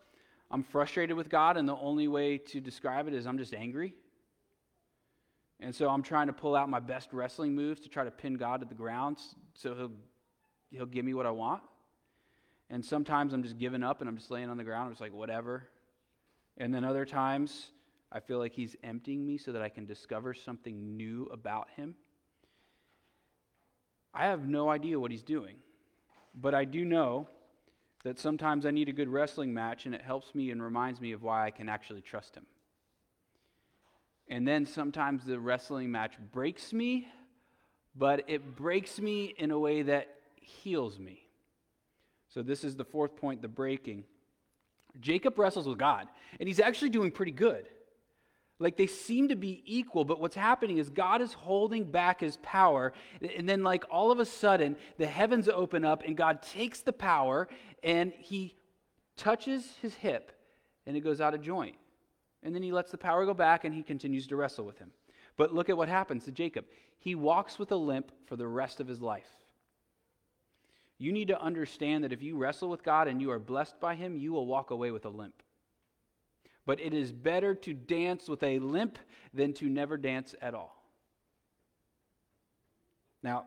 I'm 0.52 0.64
frustrated 0.64 1.16
with 1.16 1.30
God, 1.30 1.56
and 1.56 1.70
the 1.70 1.78
only 1.78 2.10
way 2.10 2.38
to 2.38 2.60
describe 2.60 3.08
it 3.08 3.14
is 3.14 3.26
I'm 3.26 3.38
just 3.38 3.54
angry. 3.54 3.94
And 5.60 5.76
so 5.76 5.90
I'm 5.90 6.04
trying 6.04 6.28
to 6.28 6.34
pull 6.34 6.56
out 6.56 6.70
my 6.70 6.80
best 6.80 7.10
wrestling 7.12 7.54
moves 7.54 7.82
to 7.82 7.90
try 7.90 8.04
to 8.04 8.12
pin 8.12 8.36
God 8.36 8.62
to 8.62 8.66
the 8.66 8.76
ground 8.76 9.18
so 9.54 9.76
he'll, 9.76 9.92
he'll 10.72 10.86
give 10.86 11.04
me 11.04 11.14
what 11.14 11.26
I 11.26 11.32
want. 11.32 11.62
And 12.70 12.86
sometimes 12.86 13.34
I'm 13.34 13.44
just 13.44 13.58
giving 13.58 13.84
up 13.84 14.00
and 14.00 14.10
I'm 14.10 14.18
just 14.18 14.32
laying 14.32 14.50
on 14.50 14.58
the 14.58 14.64
ground. 14.64 14.86
I'm 14.86 14.92
just 14.92 15.02
like, 15.02 15.14
whatever. 15.14 15.68
And 16.58 16.74
then 16.74 16.84
other 16.86 17.06
times, 17.06 17.72
I 18.12 18.20
feel 18.20 18.40
like 18.40 18.54
He's 18.54 18.76
emptying 18.84 19.26
me 19.26 19.38
so 19.38 19.52
that 19.52 19.62
I 19.62 19.70
can 19.70 19.86
discover 19.86 20.34
something 20.34 20.98
new 20.98 21.26
about 21.32 21.68
Him. 21.76 21.96
I 24.14 24.26
have 24.26 24.48
no 24.48 24.70
idea 24.70 25.00
what 25.00 25.12
He's 25.12 25.24
doing, 25.24 25.56
but 26.36 26.54
I 26.54 26.66
do 26.66 26.84
know 26.86 27.28
that 28.04 28.20
sometimes 28.20 28.66
I 28.66 28.72
need 28.72 28.90
a 28.90 28.94
good 28.94 29.10
wrestling 29.10 29.54
match 29.54 29.86
and 29.86 29.94
it 29.94 30.02
helps 30.02 30.34
me 30.34 30.52
and 30.52 30.62
reminds 30.62 31.02
me 31.02 31.12
of 31.12 31.22
why 31.22 31.46
I 31.46 31.52
can 31.52 31.70
actually 31.70 32.02
trust 32.02 32.36
Him. 32.36 32.46
And 34.30 34.48
then 34.48 34.66
sometimes 34.66 35.26
the 35.26 35.40
wrestling 35.40 35.92
match 35.92 36.14
breaks 36.32 36.72
me, 36.72 37.08
but 37.96 38.24
it 38.28 38.56
breaks 38.56 39.00
me 39.00 39.34
in 39.38 39.52
a 39.52 39.60
way 39.60 39.82
that 39.82 40.08
heals 40.36 41.00
me. 41.00 41.24
So, 42.34 42.44
this 42.44 42.64
is 42.64 42.76
the 42.76 42.86
fourth 42.86 43.16
point 43.16 43.42
the 43.42 43.48
breaking. 43.48 44.04
Jacob 45.00 45.38
wrestles 45.38 45.68
with 45.68 45.80
God, 45.80 46.08
and 46.40 46.48
he's 46.48 46.60
actually 46.60 46.90
doing 46.90 47.12
pretty 47.12 47.32
good. 47.32 47.66
Like 48.60 48.76
they 48.76 48.88
seem 48.88 49.30
to 49.30 49.36
be 49.36 49.64
equal, 49.66 50.04
but 50.04 50.20
what's 50.20 50.36
happening 50.36 50.78
is 50.78 50.90
God 50.90 51.22
is 51.22 51.32
holding 51.32 51.86
back 51.86 52.20
his 52.20 52.38
power. 52.38 52.92
And 53.22 53.48
then, 53.48 53.64
like, 53.64 53.86
all 53.90 54.12
of 54.12 54.20
a 54.20 54.26
sudden, 54.26 54.76
the 54.98 55.08
heavens 55.08 55.48
open 55.48 55.86
up 55.86 56.04
and 56.06 56.16
God 56.18 56.42
takes 56.42 56.82
the 56.82 56.92
power 56.92 57.48
and 57.84 58.12
he 58.18 58.56
touches 59.16 59.66
his 59.82 59.94
hip 59.96 60.34
and 60.86 60.98
it 60.98 61.02
goes 61.02 61.22
out 61.22 61.34
of 61.34 61.42
joint. 61.42 61.76
And 62.44 62.56
then 62.56 62.64
he 62.64 62.72
lets 62.72 62.92
the 62.92 62.98
power 62.98 63.26
go 63.26 63.34
back 63.34 63.66
and 63.66 63.74
he 63.74 63.84
continues 63.84 64.28
to 64.28 64.36
wrestle 64.36 64.66
with 64.66 64.78
him. 64.78 64.92
But 65.38 65.54
look 65.54 65.70
at 65.70 65.78
what 65.78 65.90
happens 65.90 66.26
to 66.26 66.32
Jacob. 66.32 66.66
He 67.00 67.16
walks 67.16 67.60
with 67.60 67.72
a 67.72 67.76
limp 67.76 68.12
for 68.26 68.36
the 68.36 68.48
rest 68.48 68.80
of 68.80 68.88
his 68.88 69.02
life. 69.02 69.30
You 70.98 71.14
need 71.14 71.30
to 71.30 71.42
understand 71.42 72.04
that 72.04 72.12
if 72.12 72.22
you 72.22 72.38
wrestle 72.38 72.70
with 72.70 72.84
God 72.84 73.08
and 73.08 73.22
you 73.22 73.32
are 73.32 73.40
blessed 73.40 73.80
by 73.80 73.96
him, 73.96 74.18
you 74.18 74.34
will 74.34 74.46
walk 74.46 74.72
away 74.72 74.92
with 74.92 75.06
a 75.06 75.10
limp. 75.10 75.42
But 76.66 76.82
it 76.82 76.94
is 76.94 77.12
better 77.12 77.56
to 77.56 77.74
dance 77.74 78.28
with 78.28 78.44
a 78.44 78.60
limp 78.60 79.00
than 79.34 79.54
to 79.54 79.66
never 79.66 79.98
dance 79.98 80.36
at 80.42 80.54
all. 80.54 80.76
Now, 83.24 83.46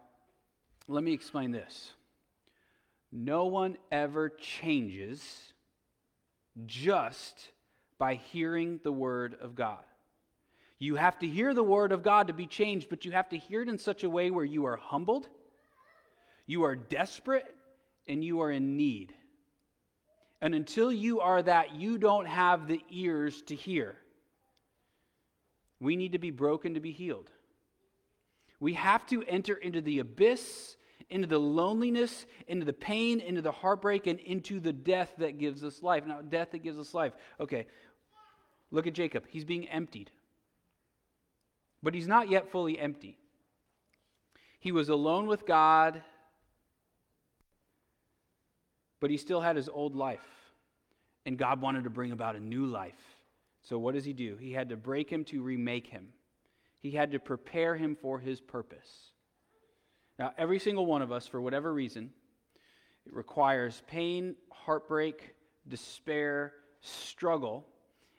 let 0.89 1.05
me 1.05 1.13
explain 1.13 1.53
this. 1.53 1.93
No 3.13 3.45
one 3.45 3.77
ever 3.91 4.31
changes 4.31 5.23
just 6.65 7.51
by 8.03 8.17
hearing 8.33 8.81
the 8.83 8.91
Word 8.91 9.37
of 9.41 9.55
God. 9.55 9.85
You 10.81 10.97
have 10.97 11.21
to 11.21 11.29
hear 11.29 11.55
the 11.55 11.63
Word 11.63 11.93
of 11.93 12.03
God 12.03 12.27
to 12.27 12.33
be 12.33 12.49
changed, 12.49 12.89
but 12.91 13.05
you 13.05 13.13
have 13.13 13.29
to 13.29 13.39
hear 13.39 13.63
it 13.63 13.69
in 13.69 13.79
such 13.79 14.03
a 14.03 14.11
way 14.11 14.33
where 14.33 14.45
you 14.45 14.65
are 14.65 14.77
humbled, 14.77 15.29
you 16.45 16.65
are 16.65 16.75
desperate, 16.75 17.47
and 18.09 18.25
you 18.25 18.41
are 18.41 18.51
in 18.51 18.77
need. 18.77 19.15
And 20.41 20.53
until 20.53 20.91
you 20.91 21.21
are 21.21 21.45
that, 21.45 21.77
you 21.77 21.97
don't 21.97 22.27
have 22.27 22.67
the 22.67 22.81
ears 22.91 23.41
to 23.43 23.55
hear. 23.55 23.95
We 25.79 25.95
need 25.95 26.11
to 26.11 26.19
be 26.19 26.33
broken 26.33 26.75
to 26.75 26.81
be 26.81 26.91
healed. 26.91 27.31
We 28.59 28.75
have 28.75 29.07
to 29.11 29.23
enter 29.29 29.55
into 29.55 29.81
the 29.81 30.01
abyss, 30.01 30.77
into 31.09 31.29
the 31.29 31.39
loneliness, 31.39 32.27
into 32.49 32.65
the 32.65 32.73
pain, 32.73 33.21
into 33.21 33.43
the 33.43 33.53
heartbreak, 33.53 34.09
and 34.09 34.19
into 34.19 34.59
the 34.59 34.73
death 34.73 35.13
that 35.19 35.39
gives 35.39 35.63
us 35.63 35.85
life. 35.85 36.05
Now, 36.05 36.21
death 36.23 36.51
that 36.51 36.65
gives 36.65 36.81
us 36.81 36.95
life. 36.95 37.13
Okay, 37.39 37.67
look 38.73 38.89
at 38.89 38.95
Jacob. 38.95 39.25
He's 39.29 39.45
being 39.45 39.69
emptied. 39.69 40.11
But 41.83 41.95
he's 41.95 42.09
not 42.09 42.29
yet 42.29 42.51
fully 42.51 42.79
empty. 42.79 43.17
He 44.59 44.73
was 44.73 44.89
alone 44.89 45.27
with 45.27 45.47
God 45.47 46.03
but 49.03 49.11
he 49.11 49.17
still 49.17 49.41
had 49.41 49.57
his 49.57 49.69
old 49.69 49.97
life. 49.97 50.21
And 51.27 51.37
God 51.37 51.61
wanted 51.61 51.85
to 51.85 51.91
bring 51.91 52.13
about 52.13 52.37
a 52.37 52.41
new 52.41 52.67
life. 52.67 52.95
So 53.63 53.77
what 53.77 53.95
does 53.95 54.05
he 54.05 54.13
do? 54.13 54.37
He 54.37 54.53
had 54.53 54.69
to 54.69 54.77
break 54.77 55.11
him 55.11 55.25
to 55.25 55.43
remake 55.43 55.89
him, 55.89 56.09
he 56.81 56.93
had 56.93 57.11
to 57.13 57.19
prepare 57.19 57.77
him 57.77 57.97
for 58.01 58.19
his 58.19 58.41
purpose. 58.41 59.11
Now, 60.19 60.33
every 60.39 60.61
single 60.61 60.87
one 60.87 61.03
of 61.03 61.11
us, 61.11 61.27
for 61.27 61.41
whatever 61.41 61.73
reason, 61.75 62.11
it 63.05 63.13
requires 63.13 63.83
pain, 63.89 64.37
heartbreak, 64.53 65.35
despair, 65.67 66.53
struggle 66.81 67.67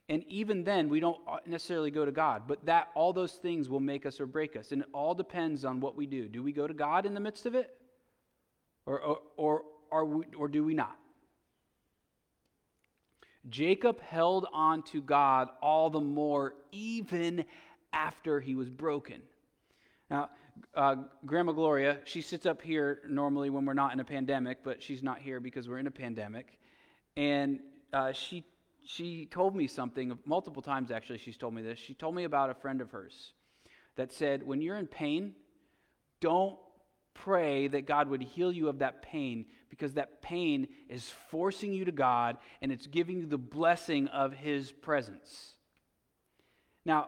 And 0.09 0.23
even 0.27 0.63
then, 0.63 0.89
we 0.89 0.99
don't 0.99 1.19
necessarily 1.45 1.89
go 1.89 2.03
to 2.03 2.11
God, 2.11 2.43
but 2.47 2.65
that 2.65 2.89
all 2.93 3.13
those 3.13 3.33
things 3.33 3.69
will 3.69 3.79
make 3.79 4.05
us 4.05 4.19
or 4.19 4.25
break 4.25 4.57
us. 4.57 4.71
And 4.71 4.81
it 4.81 4.89
all 4.93 5.15
depends 5.15 5.63
on 5.63 5.79
what 5.79 5.95
we 5.95 6.05
do. 6.05 6.27
Do 6.27 6.43
we 6.43 6.51
go 6.51 6.67
to 6.67 6.73
God 6.73 7.05
in 7.05 7.13
the 7.13 7.21
midst 7.21 7.45
of 7.45 7.55
it? 7.55 7.71
Or, 8.85 8.99
or, 8.99 9.19
or, 9.37 9.61
or, 9.89 10.05
we, 10.05 10.25
or 10.37 10.49
do 10.49 10.63
we 10.63 10.73
not? 10.73 10.97
Jacob 13.49 14.01
held 14.01 14.45
on 14.53 14.83
to 14.83 15.01
God 15.01 15.49
all 15.61 15.89
the 15.89 15.99
more, 16.01 16.53
even 16.71 17.45
after 17.93 18.39
he 18.39 18.55
was 18.55 18.69
broken. 18.69 19.21
Now, 20.09 20.29
uh, 20.75 20.95
Grandma 21.25 21.51
Gloria, 21.53 21.99
she 22.05 22.21
sits 22.21 22.45
up 22.45 22.61
here 22.61 22.99
normally 23.07 23.49
when 23.49 23.65
we're 23.65 23.73
not 23.73 23.93
in 23.93 23.99
a 23.99 24.05
pandemic, 24.05 24.59
but 24.63 24.81
she's 24.81 25.03
not 25.03 25.19
here 25.19 25.39
because 25.39 25.67
we're 25.67 25.79
in 25.79 25.87
a 25.87 25.91
pandemic. 25.91 26.57
And 27.17 27.59
uh, 27.91 28.11
she, 28.13 28.43
she 28.85 29.25
told 29.25 29.55
me 29.55 29.67
something 29.67 30.17
multiple 30.25 30.61
times, 30.61 30.91
actually, 30.91 31.19
she's 31.19 31.37
told 31.37 31.53
me 31.53 31.61
this. 31.61 31.79
She 31.79 31.93
told 31.93 32.15
me 32.15 32.23
about 32.23 32.49
a 32.49 32.53
friend 32.53 32.81
of 32.81 32.91
hers 32.91 33.33
that 33.95 34.11
said, 34.11 34.43
When 34.43 34.61
you're 34.61 34.77
in 34.77 34.87
pain, 34.87 35.33
don't 36.21 36.57
pray 37.13 37.67
that 37.67 37.85
God 37.85 38.09
would 38.09 38.21
heal 38.21 38.51
you 38.51 38.69
of 38.69 38.79
that 38.79 39.01
pain 39.01 39.45
because 39.69 39.93
that 39.93 40.21
pain 40.21 40.67
is 40.89 41.11
forcing 41.29 41.73
you 41.73 41.85
to 41.85 41.91
God 41.91 42.37
and 42.61 42.71
it's 42.71 42.87
giving 42.87 43.19
you 43.19 43.25
the 43.25 43.37
blessing 43.37 44.07
of 44.07 44.33
His 44.33 44.71
presence. 44.71 45.55
Now, 46.85 47.07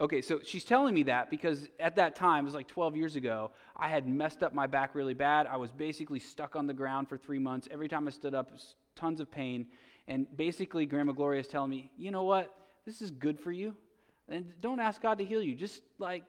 okay, 0.00 0.20
so 0.20 0.40
she's 0.44 0.64
telling 0.64 0.94
me 0.94 1.04
that 1.04 1.30
because 1.30 1.68
at 1.80 1.96
that 1.96 2.16
time, 2.16 2.44
it 2.44 2.46
was 2.46 2.54
like 2.54 2.68
12 2.68 2.96
years 2.96 3.16
ago, 3.16 3.50
I 3.76 3.88
had 3.88 4.06
messed 4.06 4.42
up 4.42 4.54
my 4.54 4.66
back 4.66 4.94
really 4.94 5.14
bad. 5.14 5.46
I 5.46 5.56
was 5.56 5.70
basically 5.70 6.20
stuck 6.20 6.56
on 6.56 6.66
the 6.66 6.74
ground 6.74 7.08
for 7.08 7.16
three 7.16 7.38
months. 7.38 7.68
Every 7.70 7.88
time 7.88 8.06
I 8.06 8.10
stood 8.10 8.34
up, 8.34 8.50
tons 8.94 9.20
of 9.20 9.30
pain. 9.30 9.66
And 10.06 10.26
basically, 10.36 10.86
Grandma 10.86 11.12
Gloria 11.12 11.40
is 11.40 11.48
telling 11.48 11.70
me, 11.70 11.90
you 11.96 12.10
know 12.10 12.24
what? 12.24 12.54
This 12.84 13.00
is 13.00 13.10
good 13.10 13.40
for 13.40 13.52
you. 13.52 13.74
And 14.28 14.52
don't 14.60 14.80
ask 14.80 15.00
God 15.00 15.18
to 15.18 15.24
heal 15.24 15.42
you. 15.42 15.54
Just 15.54 15.82
like 15.98 16.24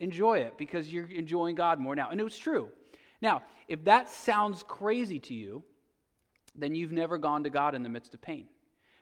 enjoy 0.00 0.38
it 0.38 0.58
because 0.58 0.92
you're 0.92 1.10
enjoying 1.10 1.54
God 1.54 1.78
more 1.78 1.94
now. 1.94 2.10
And 2.10 2.20
it 2.20 2.24
was 2.24 2.36
true. 2.36 2.68
Now, 3.20 3.42
if 3.68 3.84
that 3.84 4.10
sounds 4.10 4.62
crazy 4.62 5.18
to 5.20 5.34
you, 5.34 5.62
then 6.54 6.74
you've 6.74 6.92
never 6.92 7.18
gone 7.18 7.44
to 7.44 7.50
God 7.50 7.74
in 7.74 7.82
the 7.82 7.88
midst 7.88 8.14
of 8.14 8.20
pain. 8.20 8.46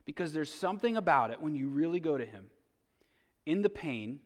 Because 0.04 0.32
there's 0.32 0.52
something 0.52 0.96
about 0.96 1.30
it 1.30 1.40
when 1.40 1.54
you 1.54 1.68
really 1.68 2.00
go 2.00 2.16
to 2.16 2.24
Him 2.24 2.46
in 3.46 3.62
the 3.62 3.68
pain 3.68 4.20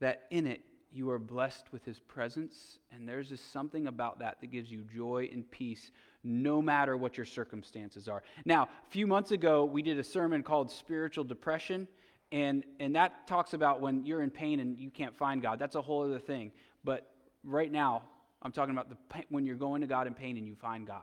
that 0.00 0.22
in 0.30 0.46
it 0.46 0.60
you 0.92 1.10
are 1.10 1.18
blessed 1.18 1.66
with 1.72 1.84
His 1.84 1.98
presence. 1.98 2.78
And 2.92 3.08
there's 3.08 3.28
just 3.28 3.52
something 3.52 3.86
about 3.86 4.20
that 4.20 4.40
that 4.40 4.48
gives 4.48 4.70
you 4.70 4.84
joy 4.94 5.28
and 5.32 5.48
peace 5.50 5.90
no 6.24 6.60
matter 6.60 6.96
what 6.96 7.16
your 7.16 7.26
circumstances 7.26 8.08
are. 8.08 8.22
Now, 8.44 8.64
a 8.64 8.90
few 8.90 9.06
months 9.06 9.30
ago, 9.30 9.64
we 9.64 9.82
did 9.82 9.98
a 9.98 10.04
sermon 10.04 10.42
called 10.42 10.70
Spiritual 10.70 11.24
Depression. 11.24 11.88
And, 12.30 12.64
and 12.80 12.94
that 12.94 13.26
talks 13.26 13.54
about 13.54 13.80
when 13.80 14.04
you're 14.04 14.22
in 14.22 14.30
pain 14.30 14.60
and 14.60 14.78
you 14.78 14.90
can't 14.90 15.16
find 15.16 15.40
God. 15.40 15.58
That's 15.58 15.76
a 15.76 15.82
whole 15.82 16.04
other 16.04 16.18
thing. 16.18 16.52
But 16.84 17.10
right 17.42 17.70
now, 17.70 18.02
I'm 18.42 18.52
talking 18.52 18.74
about 18.74 18.88
the 18.88 18.96
when 19.30 19.46
you're 19.46 19.56
going 19.56 19.80
to 19.80 19.86
God 19.86 20.06
in 20.06 20.14
pain 20.14 20.36
and 20.36 20.46
you 20.46 20.54
find 20.54 20.86
God. 20.86 21.02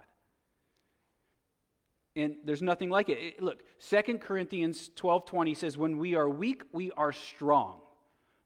And 2.15 2.35
there's 2.45 2.61
nothing 2.61 2.89
like 2.89 3.09
it. 3.09 3.17
it 3.17 3.43
look, 3.43 3.59
2 3.79 4.19
Corinthians 4.19 4.89
12:20 4.95 5.53
says, 5.53 5.77
"When 5.77 5.97
we 5.97 6.15
are 6.15 6.29
weak, 6.29 6.63
we 6.71 6.91
are 6.91 7.11
strong." 7.11 7.81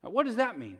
Now, 0.03 0.09
what 0.09 0.25
does 0.25 0.37
that 0.37 0.57
mean? 0.57 0.79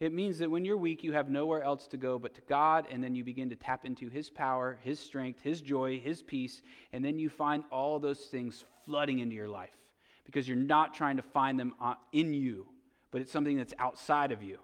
It 0.00 0.14
means 0.14 0.38
that 0.38 0.50
when 0.50 0.64
you're 0.64 0.78
weak, 0.78 1.04
you 1.04 1.12
have 1.12 1.28
nowhere 1.28 1.62
else 1.62 1.86
to 1.88 1.98
go 1.98 2.18
but 2.18 2.34
to 2.34 2.40
God, 2.48 2.86
and 2.90 3.04
then 3.04 3.14
you 3.14 3.22
begin 3.22 3.50
to 3.50 3.56
tap 3.56 3.84
into 3.84 4.08
His 4.08 4.30
power, 4.30 4.78
His 4.82 4.98
strength, 4.98 5.40
His 5.42 5.60
joy, 5.60 6.00
His 6.00 6.22
peace, 6.22 6.62
and 6.94 7.04
then 7.04 7.18
you 7.18 7.28
find 7.28 7.64
all 7.70 7.98
those 7.98 8.20
things 8.20 8.64
flooding 8.86 9.18
into 9.18 9.34
your 9.34 9.48
life 9.48 9.76
because 10.24 10.48
you're 10.48 10.56
not 10.56 10.94
trying 10.94 11.16
to 11.16 11.22
find 11.22 11.60
them 11.60 11.74
uh, 11.82 11.94
in 12.12 12.32
you, 12.32 12.66
but 13.10 13.20
it's 13.20 13.30
something 13.30 13.58
that's 13.58 13.74
outside 13.78 14.32
of 14.32 14.42
you. 14.42 14.58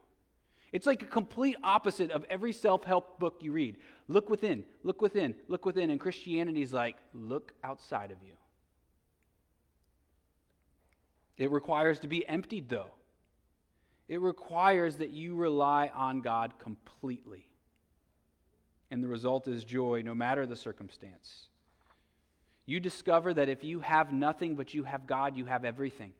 It's 0.73 0.87
like 0.87 1.03
a 1.03 1.07
complete 1.07 1.57
opposite 1.63 2.11
of 2.11 2.25
every 2.31 2.53
self 2.53 2.85
help 2.85 3.19
book 3.19 3.37
you 3.41 3.53
read. 3.53 3.77
Look 4.09 4.31
within, 4.31 4.65
look 4.85 5.03
within, 5.03 5.35
look 5.49 5.67
within. 5.67 5.91
And 5.91 6.01
Christianity 6.01 6.63
is 6.63 6.73
like, 6.73 6.97
look 7.13 7.53
outside 7.63 8.11
of 8.11 8.19
you. 8.23 8.33
It 11.37 11.51
requires 11.51 11.99
to 12.01 12.09
be 12.09 12.27
emptied, 12.27 12.69
though. 12.69 12.91
It 14.09 14.21
requires 14.21 14.97
that 14.97 15.11
you 15.11 15.35
rely 15.35 15.91
on 15.95 16.21
God 16.21 16.53
completely. 16.59 17.49
And 18.91 19.03
the 19.03 19.09
result 19.09 19.49
is 19.49 19.65
joy, 19.65 20.03
no 20.05 20.15
matter 20.15 20.47
the 20.47 20.57
circumstance. 20.57 21.49
You 22.67 22.81
discover 22.81 23.35
that 23.35 23.49
if 23.49 23.65
you 23.65 23.81
have 23.81 24.13
nothing 24.13 24.55
but 24.55 24.75
you 24.75 24.85
have 24.85 25.07
God, 25.07 25.37
you 25.37 25.45
have 25.47 25.65
everything. 25.65 26.13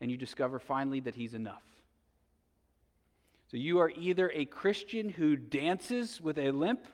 And 0.00 0.10
you 0.10 0.16
discover 0.16 0.58
finally 0.58 1.00
that 1.00 1.14
He's 1.14 1.34
enough. 1.34 1.62
So 3.50 3.56
you 3.56 3.80
are 3.80 3.90
either 3.90 4.30
a 4.34 4.44
Christian 4.44 5.08
who 5.08 5.36
dances 5.36 6.20
with 6.20 6.38
a 6.38 6.52
limp, 6.52 6.86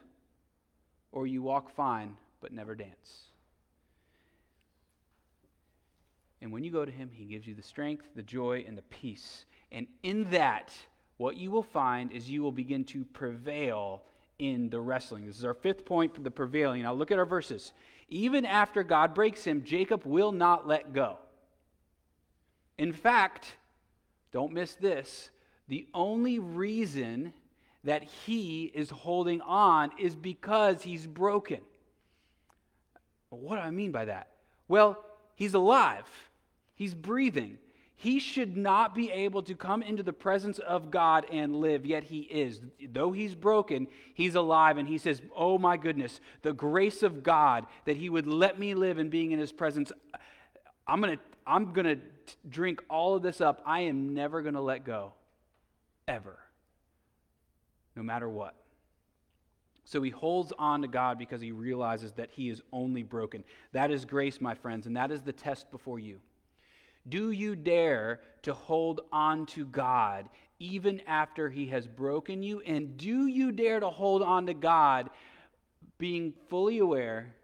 or 1.12 1.26
you 1.26 1.42
walk 1.42 1.70
fine 1.74 2.16
but 2.40 2.52
never 2.52 2.74
dance. 2.74 3.26
And 6.40 6.52
when 6.52 6.64
you 6.64 6.70
go 6.70 6.84
to 6.84 6.92
Him, 6.92 7.10
He 7.12 7.24
gives 7.24 7.46
you 7.46 7.54
the 7.54 7.62
strength, 7.62 8.06
the 8.14 8.22
joy, 8.22 8.64
and 8.66 8.76
the 8.76 8.82
peace. 8.82 9.44
And 9.72 9.86
in 10.02 10.30
that, 10.30 10.72
what 11.16 11.36
you 11.36 11.50
will 11.50 11.62
find 11.62 12.12
is 12.12 12.28
you 12.28 12.42
will 12.42 12.52
begin 12.52 12.84
to 12.84 13.04
prevail 13.04 14.02
in 14.38 14.68
the 14.68 14.80
wrestling. 14.80 15.26
This 15.26 15.38
is 15.38 15.44
our 15.44 15.54
fifth 15.54 15.84
point 15.84 16.14
for 16.14 16.20
the 16.20 16.30
prevailing. 16.30 16.82
Now 16.82 16.92
look 16.92 17.10
at 17.10 17.18
our 17.18 17.26
verses. 17.26 17.72
Even 18.08 18.44
after 18.44 18.82
God 18.82 19.14
breaks 19.14 19.44
him, 19.44 19.64
Jacob 19.64 20.04
will 20.04 20.32
not 20.32 20.66
let 20.66 20.92
go. 20.92 21.18
In 22.78 22.92
fact, 22.92 23.54
don't 24.32 24.52
miss 24.52 24.74
this, 24.74 25.30
the 25.68 25.86
only 25.94 26.38
reason 26.38 27.32
that 27.84 28.02
he 28.02 28.64
is 28.74 28.90
holding 28.90 29.40
on 29.40 29.90
is 29.98 30.14
because 30.14 30.82
he's 30.82 31.06
broken. 31.06 31.60
What 33.30 33.56
do 33.56 33.62
I 33.62 33.70
mean 33.70 33.92
by 33.92 34.04
that? 34.06 34.28
Well, 34.68 35.04
he's 35.34 35.54
alive, 35.54 36.04
he's 36.74 36.94
breathing. 36.94 37.58
He 37.98 38.18
should 38.18 38.58
not 38.58 38.94
be 38.94 39.10
able 39.10 39.42
to 39.44 39.54
come 39.54 39.82
into 39.82 40.02
the 40.02 40.12
presence 40.12 40.58
of 40.58 40.90
God 40.90 41.26
and 41.32 41.56
live, 41.56 41.86
yet 41.86 42.04
he 42.04 42.20
is. 42.20 42.60
Though 42.92 43.10
he's 43.10 43.34
broken, 43.34 43.86
he's 44.12 44.34
alive, 44.34 44.76
and 44.76 44.86
he 44.86 44.98
says, 44.98 45.22
Oh 45.34 45.56
my 45.56 45.78
goodness, 45.78 46.20
the 46.42 46.52
grace 46.52 47.02
of 47.02 47.22
God 47.22 47.64
that 47.86 47.96
he 47.96 48.10
would 48.10 48.26
let 48.26 48.58
me 48.58 48.74
live 48.74 48.98
in 48.98 49.08
being 49.08 49.32
in 49.32 49.38
his 49.38 49.50
presence. 49.50 49.92
I'm 50.86 51.00
going 51.00 51.16
to 51.16 51.22
I'm 51.46 51.72
going 51.72 51.86
to 51.86 51.98
drink 52.48 52.82
all 52.90 53.14
of 53.14 53.22
this 53.22 53.40
up. 53.40 53.62
I 53.64 53.82
am 53.82 54.12
never 54.12 54.42
going 54.42 54.56
to 54.56 54.60
let 54.60 54.84
go, 54.84 55.12
ever, 56.08 56.36
no 57.94 58.02
matter 58.02 58.28
what. 58.28 58.54
So 59.84 60.02
he 60.02 60.10
holds 60.10 60.52
on 60.58 60.82
to 60.82 60.88
God 60.88 61.16
because 61.18 61.40
he 61.40 61.52
realizes 61.52 62.12
that 62.14 62.30
he 62.32 62.50
is 62.50 62.60
only 62.72 63.04
broken. 63.04 63.44
That 63.72 63.92
is 63.92 64.04
grace, 64.04 64.40
my 64.40 64.54
friends, 64.54 64.86
and 64.86 64.96
that 64.96 65.12
is 65.12 65.22
the 65.22 65.32
test 65.32 65.70
before 65.70 66.00
you. 66.00 66.18
Do 67.08 67.30
you 67.30 67.54
dare 67.56 68.20
to 68.42 68.52
hold 68.52 69.02
on 69.12 69.46
to 69.46 69.64
God 69.64 70.28
even 70.58 71.00
after 71.06 71.48
He 71.48 71.66
has 71.66 71.86
broken 71.86 72.42
you? 72.42 72.60
And 72.60 72.96
do 72.96 73.26
you 73.26 73.52
dare 73.52 73.80
to 73.80 73.90
hold 73.90 74.22
on 74.22 74.46
to 74.46 74.54
God 74.54 75.10
being 75.98 76.32
fully 76.48 76.78
aware 76.78 77.34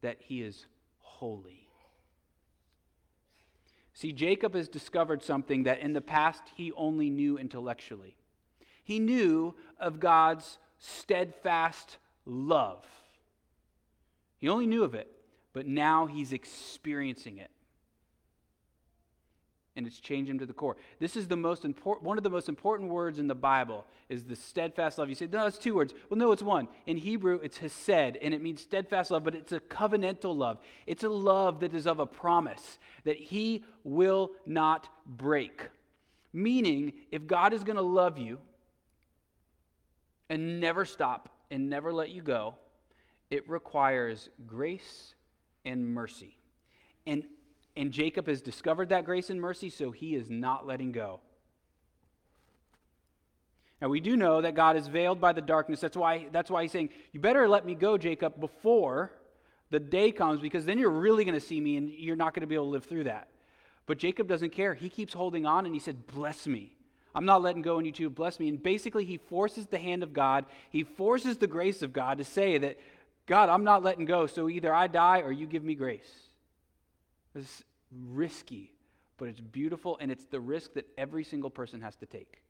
that 0.00 0.16
He 0.20 0.42
is 0.42 0.66
holy? 1.00 1.62
See, 3.94 4.12
Jacob 4.12 4.54
has 4.54 4.68
discovered 4.68 5.22
something 5.22 5.64
that 5.64 5.78
in 5.78 5.92
the 5.92 6.00
past 6.00 6.42
he 6.56 6.72
only 6.72 7.08
knew 7.08 7.38
intellectually. 7.38 8.16
He 8.82 8.98
knew 8.98 9.54
of 9.78 10.00
God's 10.00 10.58
steadfast 10.78 11.98
love. 12.26 12.84
He 14.38 14.48
only 14.48 14.66
knew 14.66 14.82
of 14.82 14.96
it, 14.96 15.08
but 15.52 15.66
now 15.68 16.06
he's 16.06 16.32
experiencing 16.32 17.38
it 17.38 17.52
and 19.74 19.86
it's 19.86 20.00
changed 20.00 20.30
him 20.30 20.38
to 20.38 20.46
the 20.46 20.52
core. 20.52 20.76
This 20.98 21.16
is 21.16 21.28
the 21.28 21.36
most 21.36 21.64
important, 21.64 22.06
one 22.06 22.18
of 22.18 22.24
the 22.24 22.30
most 22.30 22.48
important 22.48 22.90
words 22.90 23.18
in 23.18 23.26
the 23.26 23.34
Bible 23.34 23.86
is 24.08 24.24
the 24.24 24.36
steadfast 24.36 24.98
love. 24.98 25.08
You 25.08 25.14
say, 25.14 25.28
no, 25.30 25.46
it's 25.46 25.58
two 25.58 25.74
words. 25.74 25.94
Well, 26.10 26.18
no, 26.18 26.32
it's 26.32 26.42
one. 26.42 26.68
In 26.86 26.96
Hebrew, 26.98 27.40
it's 27.42 27.56
hesed, 27.56 28.18
and 28.20 28.34
it 28.34 28.42
means 28.42 28.60
steadfast 28.60 29.10
love, 29.10 29.24
but 29.24 29.34
it's 29.34 29.52
a 29.52 29.60
covenantal 29.60 30.36
love. 30.36 30.58
It's 30.86 31.04
a 31.04 31.08
love 31.08 31.60
that 31.60 31.74
is 31.74 31.86
of 31.86 32.00
a 32.00 32.06
promise 32.06 32.78
that 33.04 33.16
he 33.16 33.64
will 33.82 34.32
not 34.46 34.88
break. 35.06 35.68
Meaning, 36.32 36.92
if 37.10 37.26
God 37.26 37.52
is 37.52 37.64
going 37.64 37.76
to 37.76 37.82
love 37.82 38.18
you 38.18 38.38
and 40.28 40.60
never 40.60 40.84
stop 40.84 41.30
and 41.50 41.70
never 41.70 41.92
let 41.92 42.10
you 42.10 42.22
go, 42.22 42.56
it 43.30 43.48
requires 43.48 44.28
grace 44.46 45.14
and 45.64 45.86
mercy. 45.86 46.36
And 47.06 47.24
and 47.76 47.92
Jacob 47.92 48.26
has 48.26 48.42
discovered 48.42 48.90
that 48.90 49.04
grace 49.04 49.30
and 49.30 49.40
mercy, 49.40 49.70
so 49.70 49.90
he 49.90 50.14
is 50.14 50.28
not 50.28 50.66
letting 50.66 50.92
go. 50.92 51.20
Now 53.80 53.88
we 53.88 54.00
do 54.00 54.16
know 54.16 54.40
that 54.40 54.54
God 54.54 54.76
is 54.76 54.86
veiled 54.86 55.20
by 55.20 55.32
the 55.32 55.40
darkness. 55.40 55.80
That's 55.80 55.96
why, 55.96 56.26
that's 56.30 56.50
why 56.50 56.62
he's 56.62 56.72
saying, 56.72 56.90
You 57.12 57.20
better 57.20 57.48
let 57.48 57.66
me 57.66 57.74
go, 57.74 57.98
Jacob, 57.98 58.38
before 58.38 59.10
the 59.70 59.80
day 59.80 60.12
comes 60.12 60.40
because 60.40 60.64
then 60.64 60.78
you're 60.78 60.90
really 60.90 61.24
going 61.24 61.38
to 61.38 61.44
see 61.44 61.60
me 61.60 61.76
and 61.76 61.88
you're 61.88 62.14
not 62.14 62.34
going 62.34 62.42
to 62.42 62.46
be 62.46 62.54
able 62.54 62.66
to 62.66 62.70
live 62.70 62.84
through 62.84 63.04
that. 63.04 63.28
But 63.86 63.98
Jacob 63.98 64.28
doesn't 64.28 64.50
care. 64.50 64.74
He 64.74 64.88
keeps 64.88 65.12
holding 65.12 65.46
on 65.46 65.66
and 65.66 65.74
he 65.74 65.80
said, 65.80 66.06
Bless 66.06 66.46
me. 66.46 66.76
I'm 67.14 67.26
not 67.26 67.42
letting 67.42 67.62
go, 67.62 67.76
and 67.76 67.86
you 67.86 67.92
two 67.92 68.08
bless 68.08 68.40
me. 68.40 68.48
And 68.48 68.62
basically, 68.62 69.04
he 69.04 69.18
forces 69.18 69.66
the 69.66 69.78
hand 69.78 70.02
of 70.02 70.12
God, 70.12 70.46
he 70.70 70.84
forces 70.84 71.36
the 71.36 71.46
grace 71.46 71.82
of 71.82 71.92
God 71.92 72.18
to 72.18 72.24
say 72.24 72.58
that, 72.58 72.78
God, 73.26 73.48
I'm 73.48 73.64
not 73.64 73.82
letting 73.82 74.04
go, 74.04 74.26
so 74.26 74.48
either 74.48 74.72
I 74.72 74.86
die 74.86 75.20
or 75.20 75.30
you 75.30 75.46
give 75.46 75.62
me 75.62 75.74
grace. 75.74 76.10
It's 77.34 77.62
risky, 77.90 78.72
but 79.18 79.28
it's 79.28 79.40
beautiful, 79.40 79.98
and 80.00 80.10
it's 80.10 80.24
the 80.26 80.40
risk 80.40 80.74
that 80.74 80.86
every 80.98 81.24
single 81.24 81.50
person 81.50 81.80
has 81.80 81.96
to 81.96 82.06
take. 82.06 82.42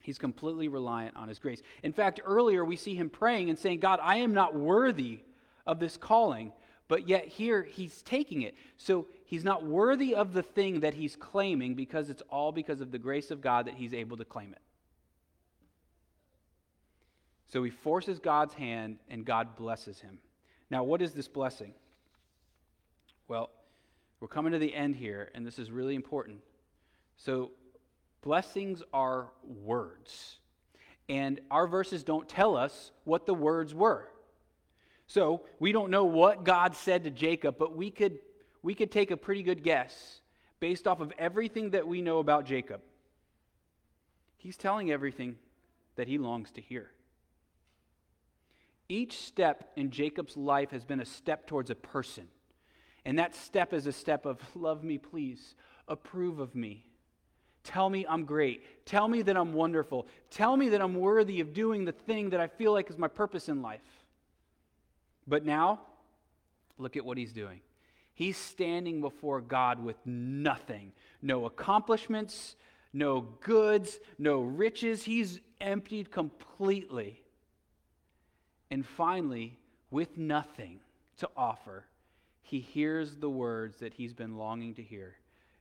He's 0.00 0.18
completely 0.18 0.68
reliant 0.68 1.16
on 1.16 1.28
his 1.28 1.38
grace. 1.38 1.62
In 1.82 1.92
fact, 1.92 2.20
earlier 2.24 2.64
we 2.64 2.76
see 2.76 2.94
him 2.94 3.10
praying 3.10 3.50
and 3.50 3.58
saying, 3.58 3.80
God, 3.80 3.98
I 4.00 4.18
am 4.18 4.34
not 4.34 4.54
worthy 4.54 5.20
of 5.66 5.80
this 5.80 5.96
calling, 5.96 6.52
but 6.86 7.08
yet 7.08 7.26
here 7.26 7.64
he's 7.64 8.02
taking 8.02 8.42
it. 8.42 8.54
So 8.76 9.08
he's 9.24 9.42
not 9.42 9.64
worthy 9.64 10.14
of 10.14 10.32
the 10.32 10.44
thing 10.44 10.80
that 10.80 10.94
he's 10.94 11.16
claiming 11.16 11.74
because 11.74 12.08
it's 12.08 12.22
all 12.30 12.52
because 12.52 12.80
of 12.80 12.92
the 12.92 12.98
grace 12.98 13.32
of 13.32 13.40
God 13.40 13.66
that 13.66 13.74
he's 13.74 13.92
able 13.92 14.16
to 14.18 14.24
claim 14.24 14.52
it. 14.52 14.60
So 17.48 17.62
he 17.62 17.70
forces 17.70 18.20
God's 18.20 18.54
hand 18.54 18.98
and 19.10 19.24
God 19.24 19.56
blesses 19.56 19.98
him. 19.98 20.18
Now, 20.70 20.84
what 20.84 21.02
is 21.02 21.12
this 21.12 21.26
blessing? 21.26 21.74
Well, 23.28 23.50
we're 24.20 24.28
coming 24.28 24.52
to 24.52 24.58
the 24.58 24.74
end 24.74 24.96
here, 24.96 25.30
and 25.34 25.46
this 25.46 25.58
is 25.58 25.70
really 25.70 25.94
important. 25.94 26.40
So, 27.16 27.50
blessings 28.22 28.82
are 28.92 29.28
words. 29.42 30.38
And 31.08 31.40
our 31.50 31.66
verses 31.66 32.02
don't 32.02 32.28
tell 32.28 32.56
us 32.56 32.90
what 33.04 33.26
the 33.26 33.34
words 33.34 33.74
were. 33.74 34.08
So 35.06 35.42
we 35.60 35.72
don't 35.72 35.90
know 35.90 36.04
what 36.04 36.44
God 36.44 36.74
said 36.74 37.04
to 37.04 37.10
Jacob, 37.10 37.56
but 37.58 37.76
we 37.76 37.90
could, 37.90 38.18
we 38.62 38.74
could 38.74 38.90
take 38.90 39.10
a 39.10 39.16
pretty 39.16 39.42
good 39.42 39.62
guess 39.62 40.20
based 40.58 40.86
off 40.86 41.00
of 41.00 41.12
everything 41.18 41.70
that 41.70 41.86
we 41.86 42.02
know 42.02 42.18
about 42.18 42.44
Jacob. 42.44 42.80
He's 44.36 44.56
telling 44.56 44.90
everything 44.90 45.36
that 45.94 46.08
he 46.08 46.18
longs 46.18 46.50
to 46.52 46.60
hear. 46.60 46.90
Each 48.88 49.18
step 49.18 49.70
in 49.76 49.90
Jacob's 49.90 50.36
life 50.36 50.70
has 50.70 50.84
been 50.84 51.00
a 51.00 51.04
step 51.06 51.46
towards 51.46 51.70
a 51.70 51.74
person. 51.74 52.28
And 53.06 53.20
that 53.20 53.36
step 53.36 53.72
is 53.72 53.86
a 53.86 53.92
step 53.92 54.26
of, 54.26 54.40
love 54.56 54.82
me, 54.82 54.98
please, 54.98 55.54
approve 55.86 56.40
of 56.40 56.56
me. 56.56 56.84
Tell 57.62 57.88
me 57.88 58.04
I'm 58.08 58.24
great. 58.24 58.84
Tell 58.84 59.06
me 59.06 59.22
that 59.22 59.36
I'm 59.36 59.52
wonderful. 59.52 60.08
Tell 60.28 60.56
me 60.56 60.70
that 60.70 60.82
I'm 60.82 60.96
worthy 60.96 61.38
of 61.38 61.54
doing 61.54 61.84
the 61.84 61.92
thing 61.92 62.30
that 62.30 62.40
I 62.40 62.48
feel 62.48 62.72
like 62.72 62.90
is 62.90 62.98
my 62.98 63.06
purpose 63.06 63.48
in 63.48 63.62
life. 63.62 63.80
But 65.24 65.44
now, 65.44 65.82
look 66.78 66.96
at 66.96 67.04
what 67.04 67.16
he's 67.16 67.32
doing. 67.32 67.60
He's 68.12 68.36
standing 68.36 69.00
before 69.00 69.40
God 69.40 69.82
with 69.82 69.96
nothing 70.04 70.92
no 71.22 71.46
accomplishments, 71.46 72.56
no 72.92 73.20
goods, 73.20 74.00
no 74.18 74.40
riches. 74.40 75.04
He's 75.04 75.40
emptied 75.60 76.10
completely. 76.10 77.22
And 78.68 78.84
finally, 78.84 79.58
with 79.92 80.18
nothing 80.18 80.80
to 81.18 81.28
offer, 81.36 81.84
he 82.46 82.60
hears 82.60 83.16
the 83.16 83.28
words 83.28 83.78
that 83.78 83.92
he's 83.92 84.14
been 84.14 84.38
longing 84.38 84.74
to 84.74 84.82
hear 84.82 85.16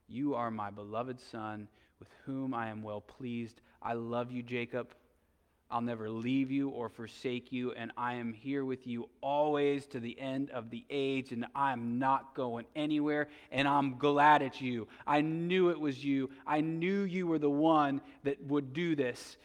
You 0.07 0.35
are 0.35 0.51
my 0.51 0.69
beloved 0.69 1.19
Son, 1.19 1.67
with 1.99 2.09
whom 2.25 2.53
I 2.53 2.69
am 2.69 2.83
well 2.83 3.01
pleased. 3.01 3.59
I 3.81 3.93
love 3.93 4.31
you, 4.31 4.43
Jacob. 4.43 4.93
I'll 5.71 5.81
never 5.81 6.11
leave 6.11 6.51
you 6.51 6.69
or 6.69 6.89
forsake 6.89 7.51
you, 7.51 7.71
and 7.71 7.91
I 7.97 8.13
am 8.13 8.33
here 8.33 8.63
with 8.63 8.85
you 8.85 9.09
always 9.21 9.87
to 9.87 9.99
the 9.99 10.17
end 10.19 10.51
of 10.51 10.69
the 10.69 10.85
age, 10.91 11.31
and 11.31 11.47
I'm 11.55 11.97
not 11.97 12.35
going 12.35 12.67
anywhere, 12.75 13.29
and 13.51 13.67
I'm 13.67 13.97
glad 13.97 14.43
it's 14.43 14.61
you. 14.61 14.87
I 15.07 15.21
knew 15.21 15.71
it 15.71 15.79
was 15.79 16.03
you. 16.03 16.29
I 16.45 16.61
knew 16.61 17.01
you 17.01 17.25
were 17.25 17.39
the 17.39 17.49
one 17.49 17.99
that 18.25 18.43
would 18.45 18.73
do 18.73 18.95
this. 18.95 19.37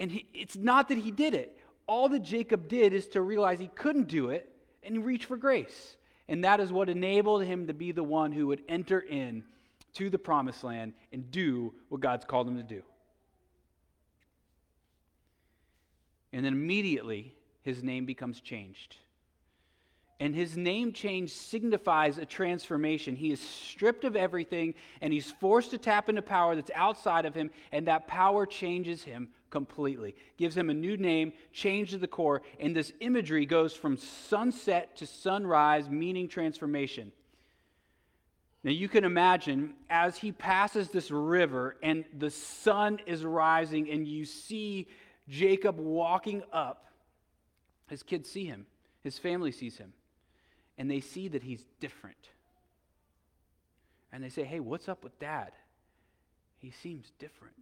And 0.00 0.10
he, 0.10 0.26
it's 0.34 0.56
not 0.56 0.88
that 0.88 0.98
he 0.98 1.12
did 1.12 1.34
it. 1.34 1.56
All 1.86 2.08
that 2.08 2.24
Jacob 2.24 2.66
did 2.66 2.92
is 2.92 3.06
to 3.10 3.22
realize 3.22 3.60
he 3.60 3.68
couldn't 3.68 4.08
do 4.08 4.30
it 4.30 4.50
and 4.82 5.04
reach 5.06 5.26
for 5.26 5.36
grace. 5.36 5.96
And 6.30 6.44
that 6.44 6.60
is 6.60 6.72
what 6.72 6.88
enabled 6.88 7.42
him 7.44 7.66
to 7.66 7.74
be 7.74 7.90
the 7.90 8.04
one 8.04 8.30
who 8.30 8.46
would 8.46 8.62
enter 8.68 9.00
in 9.00 9.42
to 9.94 10.08
the 10.08 10.18
promised 10.18 10.62
land 10.62 10.94
and 11.12 11.28
do 11.32 11.74
what 11.88 12.00
God's 12.00 12.24
called 12.24 12.46
him 12.46 12.56
to 12.56 12.62
do. 12.62 12.82
And 16.32 16.44
then 16.44 16.52
immediately, 16.52 17.34
his 17.62 17.82
name 17.82 18.06
becomes 18.06 18.40
changed. 18.40 18.94
And 20.20 20.32
his 20.32 20.56
name 20.56 20.92
change 20.92 21.32
signifies 21.32 22.16
a 22.16 22.24
transformation. 22.24 23.16
He 23.16 23.32
is 23.32 23.40
stripped 23.40 24.04
of 24.04 24.14
everything 24.14 24.74
and 25.00 25.12
he's 25.12 25.32
forced 25.40 25.72
to 25.72 25.78
tap 25.78 26.08
into 26.08 26.22
power 26.22 26.54
that's 26.54 26.70
outside 26.76 27.26
of 27.26 27.34
him, 27.34 27.50
and 27.72 27.88
that 27.88 28.06
power 28.06 28.46
changes 28.46 29.02
him 29.02 29.30
completely. 29.50 30.14
Gives 30.36 30.56
him 30.56 30.70
a 30.70 30.74
new 30.74 30.96
name, 30.96 31.32
change 31.52 31.90
to 31.90 31.98
the 31.98 32.08
core, 32.08 32.42
and 32.58 32.74
this 32.74 32.92
imagery 33.00 33.46
goes 33.46 33.74
from 33.74 33.96
sunset 33.96 34.96
to 34.96 35.06
sunrise, 35.06 35.90
meaning 35.90 36.28
transformation. 36.28 37.12
Now 38.62 38.70
you 38.70 38.88
can 38.88 39.04
imagine 39.04 39.74
as 39.88 40.16
he 40.16 40.32
passes 40.32 40.90
this 40.90 41.10
river 41.10 41.76
and 41.82 42.04
the 42.18 42.30
sun 42.30 43.00
is 43.06 43.24
rising, 43.24 43.90
and 43.90 44.06
you 44.06 44.24
see 44.24 44.86
Jacob 45.28 45.78
walking 45.78 46.42
up, 46.52 46.86
his 47.88 48.02
kids 48.02 48.30
see 48.30 48.44
him, 48.44 48.66
his 49.02 49.18
family 49.18 49.52
sees 49.52 49.78
him, 49.78 49.92
and 50.76 50.90
they 50.90 51.00
see 51.00 51.28
that 51.28 51.42
he's 51.42 51.64
different. 51.80 52.16
And 54.12 54.22
they 54.22 54.28
say, 54.28 54.44
Hey, 54.44 54.60
what's 54.60 54.88
up 54.88 55.04
with 55.04 55.18
dad? 55.18 55.52
He 56.58 56.70
seems 56.70 57.12
different. 57.18 57.54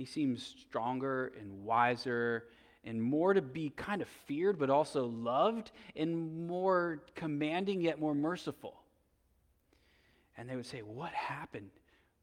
He 0.00 0.06
seems 0.06 0.56
stronger 0.66 1.30
and 1.38 1.62
wiser 1.62 2.46
and 2.84 3.02
more 3.02 3.34
to 3.34 3.42
be 3.42 3.68
kind 3.68 4.00
of 4.00 4.08
feared, 4.24 4.58
but 4.58 4.70
also 4.70 5.04
loved, 5.04 5.72
and 5.94 6.46
more 6.46 7.02
commanding, 7.14 7.82
yet 7.82 8.00
more 8.00 8.14
merciful. 8.14 8.80
And 10.38 10.48
they 10.48 10.56
would 10.56 10.64
say, 10.64 10.78
What 10.78 11.12
happened? 11.12 11.68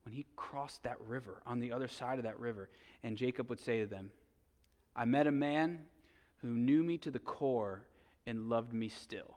when 0.05 0.15
he 0.15 0.25
crossed 0.35 0.81
that 0.83 0.99
river, 1.05 1.43
on 1.45 1.59
the 1.59 1.71
other 1.71 1.87
side 1.87 2.17
of 2.17 2.23
that 2.23 2.39
river. 2.39 2.69
And 3.03 3.15
Jacob 3.15 3.47
would 3.49 3.59
say 3.59 3.81
to 3.81 3.85
them, 3.85 4.09
I 4.95 5.05
met 5.05 5.27
a 5.27 5.31
man 5.31 5.81
who 6.37 6.47
knew 6.47 6.81
me 6.81 6.97
to 6.99 7.11
the 7.11 7.19
core 7.19 7.83
and 8.25 8.49
loved 8.49 8.73
me 8.73 8.89
still. 8.89 9.35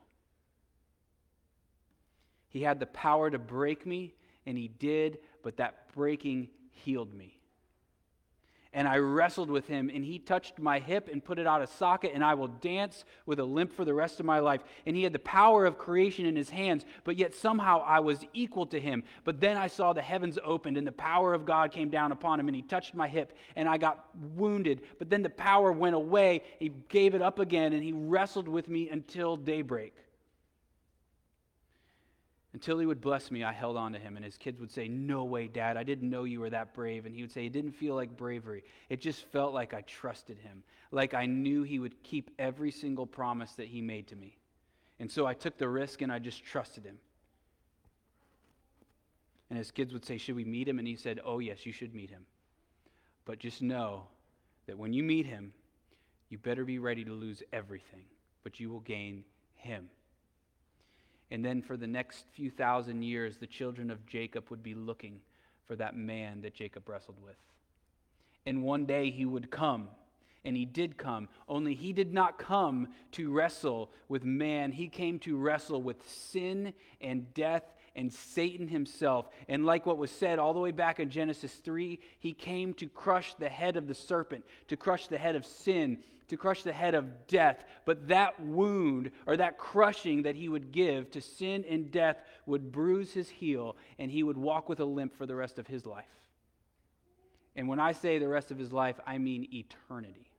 He 2.49 2.63
had 2.63 2.81
the 2.81 2.87
power 2.87 3.29
to 3.31 3.39
break 3.39 3.85
me, 3.85 4.15
and 4.47 4.57
he 4.57 4.69
did, 4.69 5.19
but 5.43 5.59
that 5.59 5.93
breaking 5.93 6.49
healed 6.71 7.13
me 7.13 7.40
and 8.73 8.87
I 8.87 8.99
wrestled 8.99 9.51
with 9.51 9.67
him, 9.67 9.91
and 9.93 10.05
he 10.05 10.19
touched 10.19 10.61
my 10.61 10.79
hip 10.79 11.09
and 11.11 11.25
put 11.25 11.41
it 11.41 11.47
out 11.47 11.61
of 11.61 11.69
socket, 11.71 12.13
and 12.15 12.23
I 12.23 12.35
will 12.35 12.49
dance 12.49 13.05
with 13.27 13.41
a 13.41 13.45
limp 13.45 13.73
for 13.73 13.85
the 13.85 13.95
rest 13.95 14.21
of 14.21 14.27
my 14.27 14.39
life. 14.39 14.61
And 14.87 14.95
he 14.95 15.03
had 15.03 15.13
the 15.13 15.19
power 15.19 15.67
of 15.67 15.77
creation 15.77 16.25
in 16.25 16.37
his 16.37 16.51
hands, 16.51 16.85
but 17.03 17.17
yet 17.17 17.35
somehow 17.35 17.83
I 17.85 17.99
was 17.99 18.25
equal 18.33 18.67
to 18.67 18.79
him. 18.79 19.03
But 19.25 19.41
then 19.41 19.57
I 19.57 19.67
saw 19.67 19.93
the 19.93 20.03
heavens 20.03 20.39
opened, 20.45 20.77
and 20.77 20.87
the 20.87 20.93
power 20.93 21.35
of 21.35 21.45
God 21.45 21.73
came 21.73 21.91
down 21.91 22.13
upon 22.13 22.39
him, 22.39 22.47
and 22.47 22.55
he 22.55 22.63
touched 22.63 22.95
my 22.95 23.09
hip, 23.09 23.37
and 23.57 23.69
I 23.69 23.77
got 23.77 24.07
wounded. 24.37 24.83
But 24.99 25.11
then 25.11 25.23
the 25.23 25.31
power 25.31 25.73
went 25.73 25.97
away, 25.97 26.43
he 26.61 26.71
gave 26.89 27.17
it 27.17 27.23
up 27.23 27.41
again, 27.41 27.73
and 27.73 27.83
he 27.83 27.93
wrestled 27.93 28.47
with 28.47 28.69
me 28.69 28.89
until 28.89 29.37
daybreak. 29.37 29.95
Until 32.53 32.81
he 32.81 32.87
would 32.87 33.01
bless 33.01 33.31
me, 33.31 33.45
I 33.45 33.53
held 33.53 33.77
on 33.77 33.93
to 33.93 33.99
him. 33.99 34.17
And 34.17 34.25
his 34.25 34.37
kids 34.37 34.59
would 34.61 34.73
say, 34.73 34.89
No 34.89 35.25
way, 35.25 35.47
Dad. 35.47 35.77
I 35.77 35.85
didn't 35.85 36.11
know 36.11 36.25
you 36.25 36.41
were 36.41 36.51
that 36.51 36.75
brave. 36.75 37.07
And 37.07 37.15
he 37.15 37.23
would 37.23 37.31
say, 37.31 37.47
It 37.47 37.53
didn't 37.53 37.73
feel 37.73 37.95
like 37.95 38.17
bravery. 38.17 38.65
It 38.89 39.01
just 39.01 39.25
felt 39.27 39.55
like 39.55 39.73
I 39.73 39.83
trusted 39.83 40.39
him, 40.39 40.65
like 40.91 41.15
I 41.15 41.27
knew 41.27 41.63
he 41.63 41.79
would 41.79 42.03
keep 42.03 42.31
every 42.39 42.73
single 42.73 43.07
promise 43.07 43.53
that 43.53 43.69
he 43.69 43.81
made 43.81 44.09
to 44.09 44.17
me. 44.17 44.37
And 44.99 45.11
so 45.11 45.27
I 45.27 45.35
took 45.35 45.59
the 45.59 45.69
risk 45.69 46.03
and 46.03 46.13
I 46.13 46.19
just 46.19 46.45
trusted 46.45 46.85
him. 46.85 46.99
And 49.49 49.59
his 49.59 49.71
kids 49.71 49.93
would 49.93 50.05
say, 50.05 50.19
Should 50.19 50.37
we 50.37 50.45
meet 50.45 50.69
him? 50.69 50.79
And 50.79 50.89
he 50.89 50.97
said, 50.97 51.21
Oh, 51.25 51.39
yes, 51.39 51.65
you 51.65 51.73
should 51.73 51.95
meet 51.95 52.11
him. 52.11 52.27
But 53.25 53.39
just 53.39 53.63
know 53.63 54.05
that 54.67 54.77
when 54.77 54.93
you 54.93 55.05
meet 55.05 55.27
him, 55.27 55.53
you 56.31 56.39
better 56.39 56.65
be 56.65 56.79
ready 56.79 57.05
to 57.05 57.13
lose 57.13 57.43
everything, 57.53 58.05
but 58.43 58.59
you 58.59 58.71
will 58.71 58.81
gain 58.81 59.25
him. 59.55 59.89
And 61.31 61.45
then 61.45 61.63
for 61.63 61.77
the 61.77 61.87
next 61.87 62.25
few 62.33 62.51
thousand 62.51 63.03
years, 63.03 63.37
the 63.37 63.47
children 63.47 63.91
of 63.91 64.05
Jacob 64.07 64.51
would 64.51 64.63
be 64.63 64.75
looking 64.75 65.21
for 65.67 65.77
that 65.77 65.97
man 65.97 66.41
that 66.43 66.55
Jacob 66.55 66.89
wrestled 66.89 67.23
with. 67.23 67.37
And 68.47 68.63
one 68.63 68.87
day 68.87 69.11
he 69.11 69.25
would 69.25 69.51
come, 69.51 69.89
and 70.45 70.57
he 70.57 70.65
did 70.65 70.97
come, 70.97 71.29
only 71.49 71.75
he 71.75 71.93
did 71.93 72.13
not 72.13 72.39
come 72.39 72.89
to 73.13 73.31
wrestle 73.31 73.91
with 74.09 74.25
man. 74.25 74.73
He 74.73 74.89
came 74.89 75.19
to 75.21 75.37
wrestle 75.37 75.83
with 75.83 76.09
sin 76.09 76.73
and 77.01 77.33
death 77.35 77.63
and 77.97 78.13
Satan 78.13 78.69
himself. 78.69 79.29
And 79.49 79.67
like 79.67 79.87
what 79.87 79.99
was 79.99 80.11
said 80.11 80.39
all 80.39 80.55
the 80.55 80.61
way 80.61 80.71
back 80.71 81.01
in 81.01 81.11
Genesis 81.11 81.53
3, 81.53 81.99
he 82.19 82.33
came 82.33 82.75
to 82.75 82.89
crush 82.89 83.35
the 83.35 83.49
head 83.49 83.77
of 83.77 83.89
the 83.89 83.95
serpent, 83.95 84.45
to 84.69 84.77
crush 84.77 85.07
the 85.09 85.19
head 85.19 85.37
of 85.37 85.45
sin, 85.45 85.99
to 86.29 86.37
crush 86.37 86.63
the 86.63 86.73
head 86.73 86.95
of 86.95 87.27
death. 87.27 87.65
But 87.85 88.09
that 88.09 88.41
wound 88.41 89.11
or 89.27 89.37
that 89.37 89.59
crushing 89.59 90.23
that 90.23 90.37
he 90.37 90.49
would 90.49 90.73
give 90.73 91.11
to 91.11 91.21
sin 91.21 91.65
and 91.69 91.91
death 91.91 92.19
would 92.47 92.73
bruise 92.73 93.13
his 93.13 93.29
heel, 93.29 93.77
and 93.99 94.11
he 94.11 94.23
would 94.23 94.39
walk 94.39 94.69
with 94.69 94.81
a 94.81 94.85
limp 94.85 95.17
for 95.17 95.27
the 95.27 95.35
rest 95.35 95.59
of 95.59 95.67
his 95.67 95.85
life. 95.85 96.05
And 97.57 97.69
when 97.69 97.81
I 97.81 97.93
say 97.93 98.19
the 98.19 98.29
rest 98.29 98.53
of 98.53 98.59
his 98.59 98.73
life, 98.73 98.99
I 99.07 99.19
mean 99.19 99.49
eternity. 99.53 100.31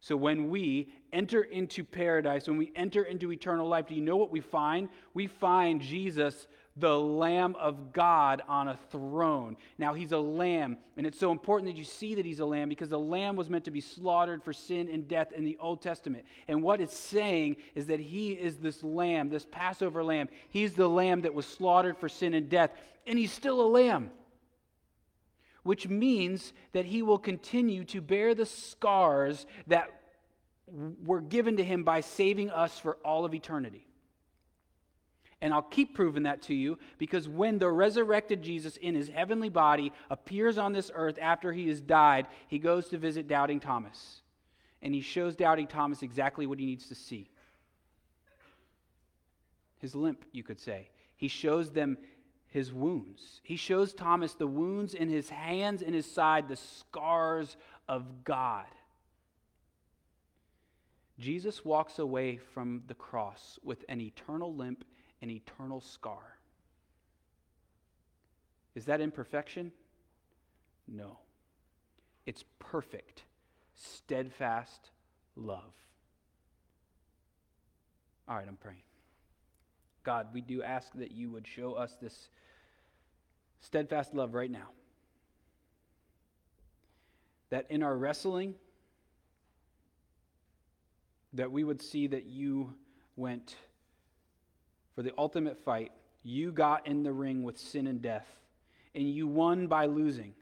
So 0.00 0.16
when 0.16 0.50
we 0.50 0.92
enter 1.14 1.42
into 1.42 1.82
paradise, 1.82 2.46
when 2.46 2.58
we 2.58 2.72
enter 2.76 3.04
into 3.04 3.32
eternal 3.32 3.66
life, 3.66 3.86
do 3.86 3.94
you 3.94 4.02
know 4.02 4.18
what 4.18 4.30
we 4.30 4.40
find? 4.40 4.90
We 5.14 5.28
find 5.28 5.80
Jesus, 5.80 6.46
the 6.76 6.98
Lamb 6.98 7.54
of 7.56 7.92
God, 7.92 8.42
on 8.48 8.68
a 8.68 8.76
throne. 8.90 9.56
Now, 9.78 9.94
he's 9.94 10.10
a 10.12 10.18
lamb, 10.18 10.78
and 10.96 11.06
it's 11.06 11.18
so 11.20 11.30
important 11.30 11.70
that 11.70 11.78
you 11.78 11.84
see 11.84 12.16
that 12.16 12.26
he's 12.26 12.40
a 12.40 12.44
lamb 12.44 12.68
because 12.68 12.88
the 12.88 12.98
lamb 12.98 13.36
was 13.36 13.48
meant 13.48 13.64
to 13.66 13.70
be 13.70 13.80
slaughtered 13.80 14.42
for 14.42 14.52
sin 14.52 14.88
and 14.88 15.06
death 15.06 15.32
in 15.32 15.44
the 15.44 15.56
Old 15.60 15.82
Testament. 15.82 16.24
And 16.48 16.62
what 16.62 16.80
it's 16.80 16.98
saying 16.98 17.56
is 17.76 17.86
that 17.86 18.00
he 18.00 18.32
is 18.32 18.56
this 18.56 18.82
lamb, 18.82 19.28
this 19.28 19.46
Passover 19.50 20.02
lamb. 20.02 20.28
He's 20.48 20.74
the 20.74 20.88
lamb 20.88 21.22
that 21.22 21.34
was 21.34 21.46
slaughtered 21.46 21.96
for 21.96 22.08
sin 22.08 22.34
and 22.34 22.48
death, 22.48 22.70
and 23.06 23.18
he's 23.18 23.32
still 23.32 23.60
a 23.60 23.68
lamb 23.68 24.10
which 25.64 25.88
means 25.88 26.52
that 26.72 26.84
he 26.84 27.02
will 27.02 27.18
continue 27.18 27.84
to 27.84 28.00
bear 28.00 28.34
the 28.34 28.46
scars 28.46 29.46
that 29.66 29.88
were 31.04 31.20
given 31.20 31.56
to 31.56 31.64
him 31.64 31.84
by 31.84 32.00
saving 32.00 32.50
us 32.50 32.78
for 32.78 32.96
all 33.04 33.24
of 33.24 33.34
eternity. 33.34 33.86
And 35.44 35.52
I'll 35.52 35.60
keep 35.60 35.94
proving 35.94 36.22
that 36.22 36.40
to 36.44 36.54
you 36.54 36.78
because 36.96 37.28
when 37.28 37.58
the 37.58 37.68
resurrected 37.68 38.40
Jesus 38.40 38.78
in 38.78 38.94
his 38.94 39.10
heavenly 39.10 39.50
body 39.50 39.92
appears 40.08 40.56
on 40.56 40.72
this 40.72 40.90
earth 40.94 41.18
after 41.20 41.52
he 41.52 41.68
has 41.68 41.82
died, 41.82 42.28
he 42.48 42.58
goes 42.58 42.88
to 42.88 42.96
visit 42.96 43.28
Doubting 43.28 43.60
Thomas. 43.60 44.22
And 44.80 44.94
he 44.94 45.02
shows 45.02 45.36
Doubting 45.36 45.66
Thomas 45.66 46.02
exactly 46.02 46.46
what 46.46 46.58
he 46.58 46.64
needs 46.64 46.88
to 46.88 46.94
see 46.94 47.28
his 49.80 49.94
limp, 49.94 50.24
you 50.32 50.42
could 50.42 50.58
say. 50.58 50.88
He 51.14 51.28
shows 51.28 51.70
them 51.70 51.98
his 52.46 52.72
wounds. 52.72 53.42
He 53.42 53.56
shows 53.56 53.92
Thomas 53.92 54.32
the 54.32 54.46
wounds 54.46 54.94
in 54.94 55.10
his 55.10 55.28
hands 55.28 55.82
and 55.82 55.94
his 55.94 56.10
side, 56.10 56.48
the 56.48 56.56
scars 56.56 57.58
of 57.86 58.24
God. 58.24 58.64
Jesus 61.18 61.66
walks 61.66 61.98
away 61.98 62.38
from 62.38 62.82
the 62.86 62.94
cross 62.94 63.58
with 63.62 63.84
an 63.90 64.00
eternal 64.00 64.54
limp 64.54 64.86
and 65.24 65.30
eternal 65.30 65.80
scar. 65.80 66.36
Is 68.74 68.84
that 68.84 69.00
imperfection? 69.00 69.72
No. 70.86 71.16
It's 72.26 72.44
perfect, 72.58 73.22
steadfast 73.74 74.90
love. 75.34 75.72
All 78.28 78.36
right, 78.36 78.46
I'm 78.46 78.58
praying. 78.58 78.82
God, 80.02 80.26
we 80.34 80.42
do 80.42 80.62
ask 80.62 80.92
that 80.96 81.12
you 81.12 81.30
would 81.30 81.46
show 81.46 81.72
us 81.72 81.96
this 82.02 82.28
steadfast 83.60 84.14
love 84.14 84.34
right 84.34 84.50
now. 84.50 84.68
That 87.48 87.64
in 87.70 87.82
our 87.82 87.96
wrestling, 87.96 88.56
that 91.32 91.50
we 91.50 91.64
would 91.64 91.80
see 91.80 92.08
that 92.08 92.26
you 92.26 92.74
went 93.16 93.56
for 94.94 95.02
the 95.02 95.12
ultimate 95.18 95.62
fight. 95.64 95.92
You 96.22 96.52
got 96.52 96.86
in 96.86 97.02
the 97.02 97.12
ring 97.12 97.42
with 97.42 97.58
sin 97.58 97.86
and 97.86 98.00
death, 98.00 98.26
and 98.94 99.08
you 99.08 99.26
won 99.26 99.66
by 99.66 99.86
losing. 99.86 100.34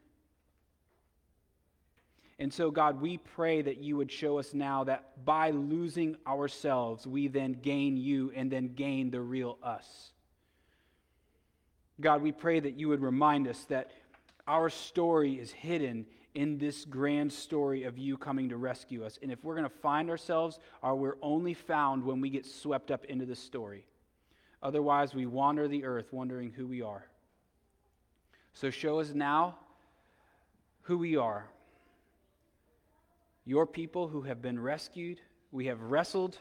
And 2.39 2.53
so, 2.53 2.71
God, 2.71 2.99
we 2.99 3.17
pray 3.17 3.61
that 3.61 3.77
you 3.77 3.95
would 3.97 4.11
show 4.11 4.39
us 4.39 4.53
now 4.53 4.83
that 4.85 5.23
by 5.23 5.51
losing 5.51 6.17
ourselves, 6.25 7.05
we 7.05 7.27
then 7.27 7.53
gain 7.53 7.95
you 7.95 8.31
and 8.35 8.51
then 8.51 8.73
gain 8.73 9.11
the 9.11 9.21
real 9.21 9.57
us. 9.63 10.11
God, 12.01 12.21
we 12.21 12.31
pray 12.31 12.59
that 12.59 12.73
you 12.73 12.89
would 12.89 13.01
remind 13.01 13.47
us 13.47 13.63
that 13.65 13.91
our 14.47 14.69
story 14.69 15.39
is 15.39 15.51
hidden 15.51 16.05
in 16.33 16.57
this 16.57 16.85
grand 16.85 17.31
story 17.31 17.83
of 17.83 17.97
you 17.97 18.17
coming 18.17 18.49
to 18.49 18.57
rescue 18.57 19.05
us. 19.05 19.19
And 19.21 19.31
if 19.31 19.43
we're 19.43 19.55
going 19.55 19.69
to 19.69 19.77
find 19.77 20.09
ourselves, 20.09 20.59
are 20.81 20.95
we're 20.95 21.17
only 21.21 21.53
found 21.53 22.03
when 22.03 22.19
we 22.19 22.29
get 22.29 22.45
swept 22.45 22.89
up 22.89 23.05
into 23.05 23.25
the 23.25 23.35
story. 23.35 23.85
Otherwise, 24.63 25.13
we 25.13 25.25
wander 25.25 25.67
the 25.67 25.83
earth 25.83 26.07
wondering 26.13 26.49
who 26.49 26.65
we 26.65 26.81
are. 26.81 27.05
So 28.53 28.69
show 28.69 29.01
us 29.01 29.13
now 29.13 29.57
who 30.83 30.97
we 30.97 31.17
are. 31.17 31.45
Your 33.45 33.67
people 33.67 34.07
who 34.07 34.21
have 34.21 34.41
been 34.41 34.57
rescued, 34.57 35.19
we 35.51 35.65
have 35.65 35.81
wrestled, 35.81 36.37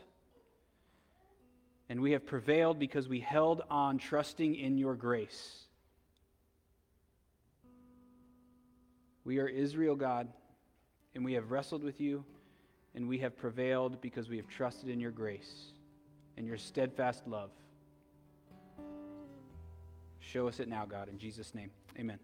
and 1.88 2.00
we 2.00 2.12
have 2.12 2.24
prevailed 2.24 2.78
because 2.78 3.08
we 3.08 3.18
held 3.18 3.62
on 3.68 3.98
trusting 3.98 4.54
in 4.54 4.78
your 4.78 4.94
grace. 4.94 5.64
We 9.24 9.38
are 9.40 9.48
Israel, 9.48 9.96
God, 9.96 10.28
and 11.16 11.24
we 11.24 11.32
have 11.32 11.50
wrestled 11.50 11.82
with 11.82 12.00
you, 12.00 12.24
and 12.94 13.08
we 13.08 13.18
have 13.18 13.36
prevailed 13.36 14.00
because 14.00 14.28
we 14.28 14.36
have 14.36 14.48
trusted 14.48 14.88
in 14.88 15.00
your 15.00 15.10
grace 15.10 15.72
and 16.36 16.46
your 16.46 16.56
steadfast 16.56 17.26
love. 17.26 17.50
Show 20.32 20.48
us 20.48 20.60
it 20.60 20.68
now, 20.68 20.86
God, 20.86 21.10
in 21.10 21.18
Jesus' 21.18 21.54
name. 21.54 21.70
Amen. 21.98 22.18